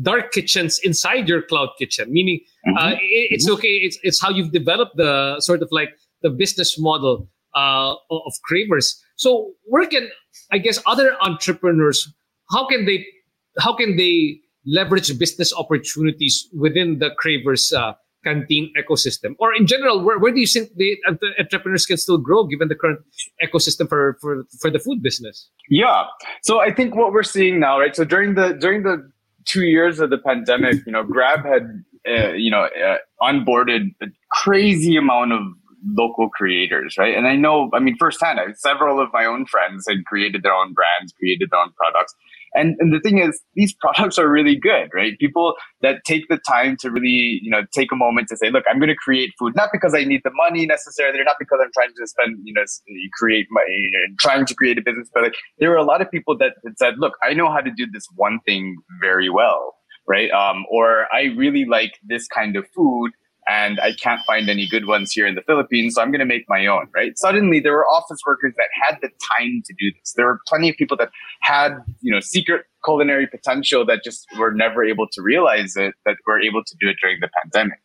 [0.00, 2.12] dark kitchens inside your cloud kitchen.
[2.12, 2.76] Meaning, mm-hmm.
[2.76, 3.68] uh, it, it's okay.
[3.68, 5.90] It's it's how you've developed the sort of like
[6.22, 9.02] the business model uh, of Kraver's.
[9.16, 10.08] So where can
[10.50, 12.12] I guess other entrepreneurs?
[12.50, 13.06] How can they
[13.58, 17.92] how can they leverage business opportunities within the Kraver's uh,
[18.24, 19.34] canteen ecosystem?
[19.38, 22.44] Or in general, where, where do you think the, uh, the entrepreneurs can still grow
[22.44, 23.00] given the current
[23.42, 25.48] ecosystem for, for, for the food business?
[25.68, 26.04] Yeah.
[26.42, 27.94] So I think what we're seeing now, right?
[27.94, 29.10] So during the during the
[29.44, 34.06] two years of the pandemic, you know, Grab had uh, you know uh, onboarded a
[34.30, 35.42] crazy amount of
[35.84, 37.16] local creators, right?
[37.16, 40.54] And I know, I mean, firsthand, I, several of my own friends had created their
[40.54, 42.14] own brands, created their own products.
[42.54, 45.18] And, and the thing is, these products are really good, right?
[45.18, 48.64] People that take the time to really, you know, take a moment to say, look,
[48.70, 51.70] I'm going to create food, not because I need the money necessarily, not because I'm
[51.72, 52.62] trying to spend, you know,
[53.18, 53.64] create my,
[54.20, 56.78] trying to create a business, but like, there were a lot of people that, that
[56.78, 59.74] said, look, I know how to do this one thing very well,
[60.06, 60.30] right?
[60.30, 63.12] Um, or I really like this kind of food
[63.52, 66.32] and I can't find any good ones here in the Philippines, so I'm going to
[66.34, 67.12] make my own, right?
[67.18, 70.14] Suddenly, there were office workers that had the time to do this.
[70.16, 71.10] There were plenty of people that
[71.42, 76.16] had, you know, secret culinary potential that just were never able to realize it, that
[76.26, 77.78] were able to do it during the pandemic.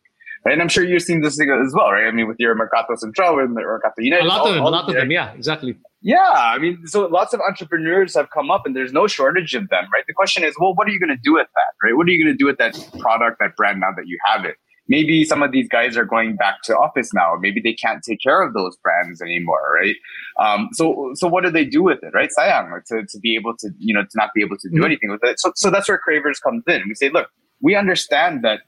[0.46, 0.54] Right?
[0.54, 2.08] And I'm sure you've seen this as well, right?
[2.08, 4.26] I mean, with your Mercato Centrale and the Mercato United.
[4.26, 5.76] A lot all, of them, a lot of them, yeah, exactly.
[6.02, 9.68] Yeah, I mean, so lots of entrepreneurs have come up and there's no shortage of
[9.70, 10.04] them, right?
[10.08, 11.98] The question is, well, what are you going to do with that, right?
[11.98, 14.46] What are you going to do with that product, that brand now that you have
[14.46, 14.56] it?
[14.88, 17.34] Maybe some of these guys are going back to office now.
[17.40, 19.96] Maybe they can't take care of those brands anymore, right?
[20.40, 22.30] Um, so, so what do they do with it, right?
[22.38, 24.86] Sayang, to, to be able to, you know, to not be able to do mm-hmm.
[24.86, 25.40] anything with it.
[25.40, 26.84] So, so that's where Kraver's comes in.
[26.88, 27.28] We say, look,
[27.62, 28.62] we understand that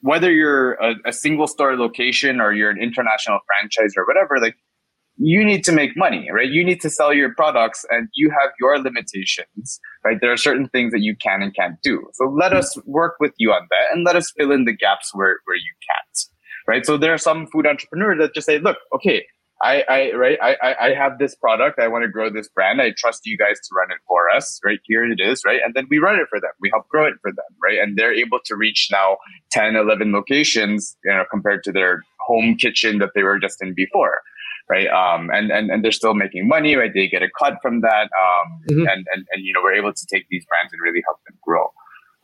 [0.00, 4.56] whether you're a, a single store location or you're an international franchise or whatever, like
[5.16, 6.48] you need to make money, right?
[6.48, 10.18] You need to sell your products and you have your limitations, right?
[10.20, 12.04] There are certain things that you can and can't do.
[12.14, 15.10] So let us work with you on that and let us fill in the gaps
[15.14, 16.18] where, where you can't,
[16.66, 16.84] right?
[16.84, 19.24] So there are some food entrepreneurs that just say, look, okay,
[19.62, 21.78] I, I, right, I, I have this product.
[21.78, 22.82] I want to grow this brand.
[22.82, 24.80] I trust you guys to run it for us, right?
[24.82, 25.60] Here it is, right?
[25.64, 26.50] And then we run it for them.
[26.60, 27.78] We help grow it for them, right?
[27.78, 29.18] And they're able to reach now
[29.52, 33.74] 10, 11 locations, you know, compared to their home kitchen that they were just in
[33.74, 34.20] before
[34.68, 34.88] right?
[34.88, 36.92] Um, and, and, and they're still making money, right?
[36.94, 38.08] They get a cut from that.
[38.12, 38.80] Um, mm-hmm.
[38.80, 41.36] and, and, and, you know, we're able to take these brands and really help them
[41.42, 41.68] grow.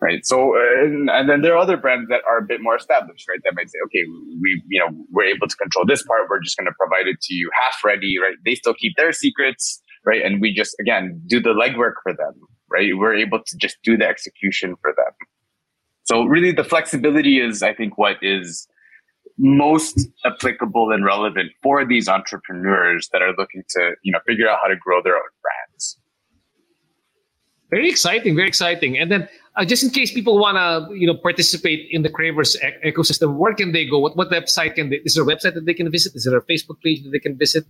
[0.03, 0.24] Right.
[0.24, 3.38] So, and, and then there are other brands that are a bit more established, right?
[3.45, 4.03] That might say, okay,
[4.41, 6.22] we, you know, we're able to control this part.
[6.30, 8.34] We're just going to provide it to you half ready, right?
[8.43, 10.22] They still keep their secrets, right?
[10.24, 12.32] And we just, again, do the legwork for them,
[12.70, 12.97] right?
[12.97, 15.12] We're able to just do the execution for them.
[16.05, 18.66] So really the flexibility is, I think, what is
[19.41, 24.59] most applicable and relevant for these entrepreneurs that are looking to you know figure out
[24.62, 25.99] how to grow their own brands.
[27.70, 28.99] Very exciting very exciting.
[28.99, 32.57] And then uh, just in case people want to you know participate in the Kraver's
[32.84, 33.99] ecosystem where can they go?
[33.99, 36.14] What, what website can they is there a website that they can visit?
[36.14, 37.64] Is there a facebook page that they can visit?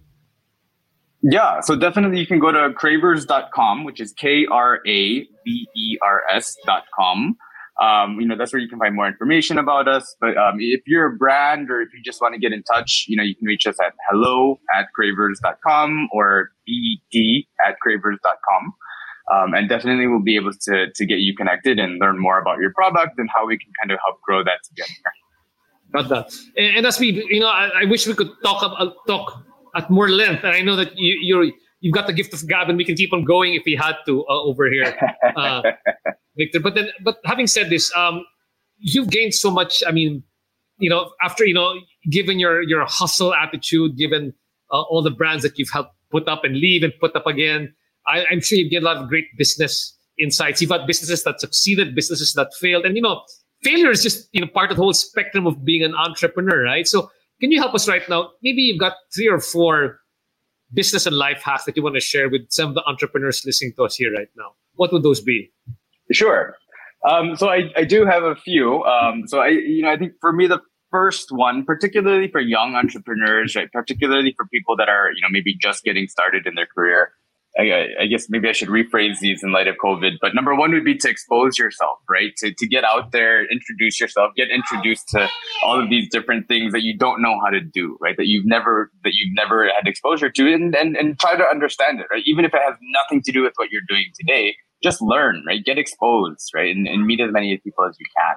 [1.23, 5.99] Yeah, so definitely you can go to kravers.com, which is K R A V E
[6.03, 7.37] R S.com.
[7.81, 10.15] Um, you know, that's where you can find more information about us.
[10.21, 13.07] But um, if you're a brand or if you just want to get in touch,
[13.09, 18.75] you know, you can reach us at hello at kravers.com or bd at kravers.com.
[19.33, 22.59] Um, and definitely we'll be able to, to get you connected and learn more about
[22.59, 24.91] your product and how we can kind of help grow that together.
[25.93, 26.35] Got that.
[26.57, 29.43] And, and as we, you know, I, I wish we could talk uh, talk
[29.75, 30.45] at more length.
[30.45, 32.95] And I know that you, you're you've got the gift of gab, and we can
[32.95, 34.97] keep on going if we had to uh, over here.
[35.37, 35.63] Uh,
[36.37, 36.61] Victor.
[36.61, 38.25] But then, but having said this, um,
[38.79, 39.83] you've gained so much.
[39.87, 40.23] I mean,
[40.79, 41.75] you know, after you know,
[42.11, 44.33] given your your hustle attitude, given
[44.71, 47.75] uh, all the brands that you've helped put up and leave and put up again,
[48.07, 50.61] I, am sure you've gained a lot of great business insights.
[50.61, 53.23] You've had businesses that succeeded, businesses that failed, and you know,
[53.63, 56.87] failure is just you know part of the whole spectrum of being an entrepreneur, right?
[56.87, 57.11] So,
[57.41, 58.31] can you help us right now?
[58.43, 60.00] Maybe you've got three or four
[60.73, 63.73] business and life hacks that you want to share with some of the entrepreneurs listening
[63.77, 64.53] to us here right now.
[64.75, 65.53] What would those be?
[66.13, 66.55] Sure.
[67.09, 68.85] Um, so I, I do have a few.
[68.85, 70.61] Um, so I, you know, I think for me, the
[70.91, 73.71] first one, particularly for young entrepreneurs, right?
[73.73, 77.13] Particularly for people that are, you know, maybe just getting started in their career.
[77.59, 80.71] I, I, guess maybe I should rephrase these in light of COVID, but number one
[80.73, 82.31] would be to expose yourself, right?
[82.39, 85.29] To, to get out there, introduce yourself, get introduced to
[85.65, 88.17] all of these different things that you don't know how to do, right?
[88.17, 91.99] That you've never, that you've never had exposure to and, and, and try to understand
[91.99, 92.23] it, right?
[92.25, 95.65] Even if it has nothing to do with what you're doing today, just learn, right?
[95.65, 96.75] Get exposed, right?
[96.75, 98.37] And, and meet as many people as you can.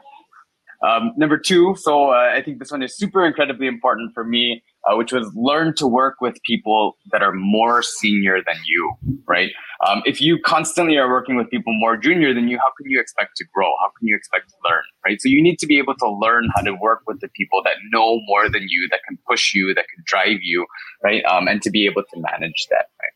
[0.83, 4.63] Um, number two, so uh, I think this one is super incredibly important for me,
[4.85, 8.93] uh, which was learn to work with people that are more senior than you,
[9.27, 9.51] right?
[9.87, 12.99] Um, if you constantly are working with people more junior than you, how can you
[12.99, 13.71] expect to grow?
[13.81, 15.21] How can you expect to learn, right?
[15.21, 17.75] So you need to be able to learn how to work with the people that
[17.91, 20.65] know more than you, that can push you, that can drive you,
[21.03, 21.23] right?
[21.25, 23.13] Um, and to be able to manage that, right?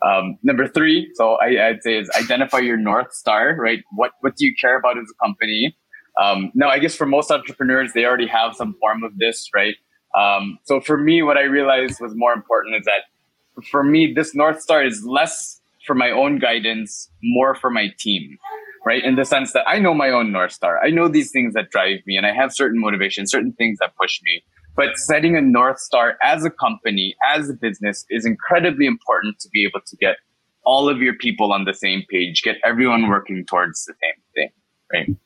[0.00, 3.80] Um, number three, so I, would say is identify your North Star, right?
[3.96, 5.76] What, what do you care about as a company?
[6.20, 9.74] Um, now, I guess for most entrepreneurs, they already have some form of this, right?
[10.16, 14.34] Um, so for me, what I realized was more important is that for me, this
[14.34, 18.38] North Star is less for my own guidance, more for my team,
[18.84, 19.02] right?
[19.04, 20.82] In the sense that I know my own North Star.
[20.84, 23.96] I know these things that drive me and I have certain motivations, certain things that
[23.96, 24.42] push me.
[24.76, 29.48] But setting a North Star as a company, as a business is incredibly important to
[29.48, 30.16] be able to get
[30.64, 34.50] all of your people on the same page, get everyone working towards the same thing,
[34.92, 35.16] right?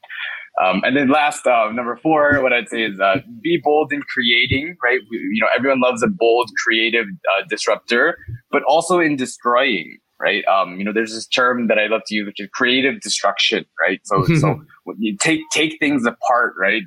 [0.62, 4.02] Um, and then last, uh, number four, what I'd say is uh, be bold in
[4.02, 5.00] creating, right?
[5.10, 8.18] We, you know, everyone loves a bold, creative uh, disruptor,
[8.50, 10.44] but also in destroying, right?
[10.46, 13.64] Um, you know, there's this term that I love to use, which is creative destruction,
[13.80, 14.00] right?
[14.04, 14.60] So, so
[14.98, 16.82] you take take things apart, right?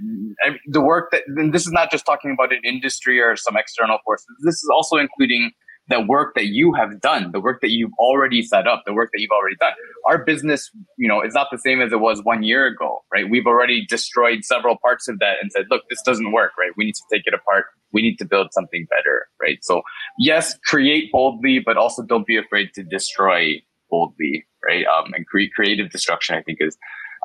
[0.68, 3.98] The work that, and this is not just talking about an industry or some external
[4.06, 4.28] forces.
[4.44, 5.52] This is also including
[5.88, 9.12] the work that you have done, the work that you've already set up, the work
[9.14, 9.74] that you've already done.
[10.06, 13.30] Our business, you know, is not the same as it was one year ago, right?
[13.30, 16.72] We've already destroyed several parts of that and said, look, this doesn't work, right?
[16.76, 17.66] We need to take it apart.
[17.92, 19.60] We need to build something better, right?
[19.62, 19.84] So
[20.18, 24.86] yes, create boldly, but also don't be afraid to destroy boldly, right?
[24.88, 26.78] Um, and create creative destruction, I think is,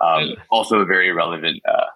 [0.02, 1.86] um, also a very relevant, uh,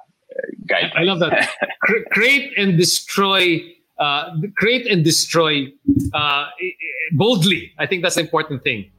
[0.67, 0.93] guide.
[0.97, 1.51] I love that.
[2.11, 3.61] create and destroy
[3.99, 5.72] uh, create and destroy
[6.12, 6.47] uh,
[7.12, 7.72] boldly.
[7.78, 8.90] I think that's the important thing.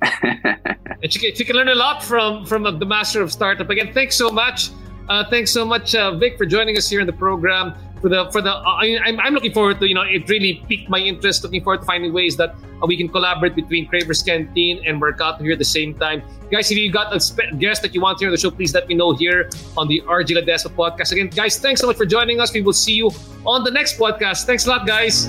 [0.02, 3.68] and you can, you can learn a lot from from the master of startup.
[3.70, 4.70] Again, thanks so much.
[5.08, 8.30] Uh, thanks so much, uh, Vic, for joining us here in the program for the
[8.30, 10.98] for the uh, I, am I'm looking forward to you know it really piqued my
[10.98, 14.98] interest looking forward to finding ways that uh, we can collaborate between Kraver's Canteen and
[14.98, 16.22] Mercato here at the same time.
[16.50, 18.74] Guys if you got a spe- guest that you want here on the show please
[18.74, 21.12] let me know here on the RJ Ledesma podcast.
[21.12, 22.52] Again guys thanks so much for joining us.
[22.52, 23.10] We will see you
[23.44, 24.44] on the next podcast.
[24.44, 25.28] Thanks a lot guys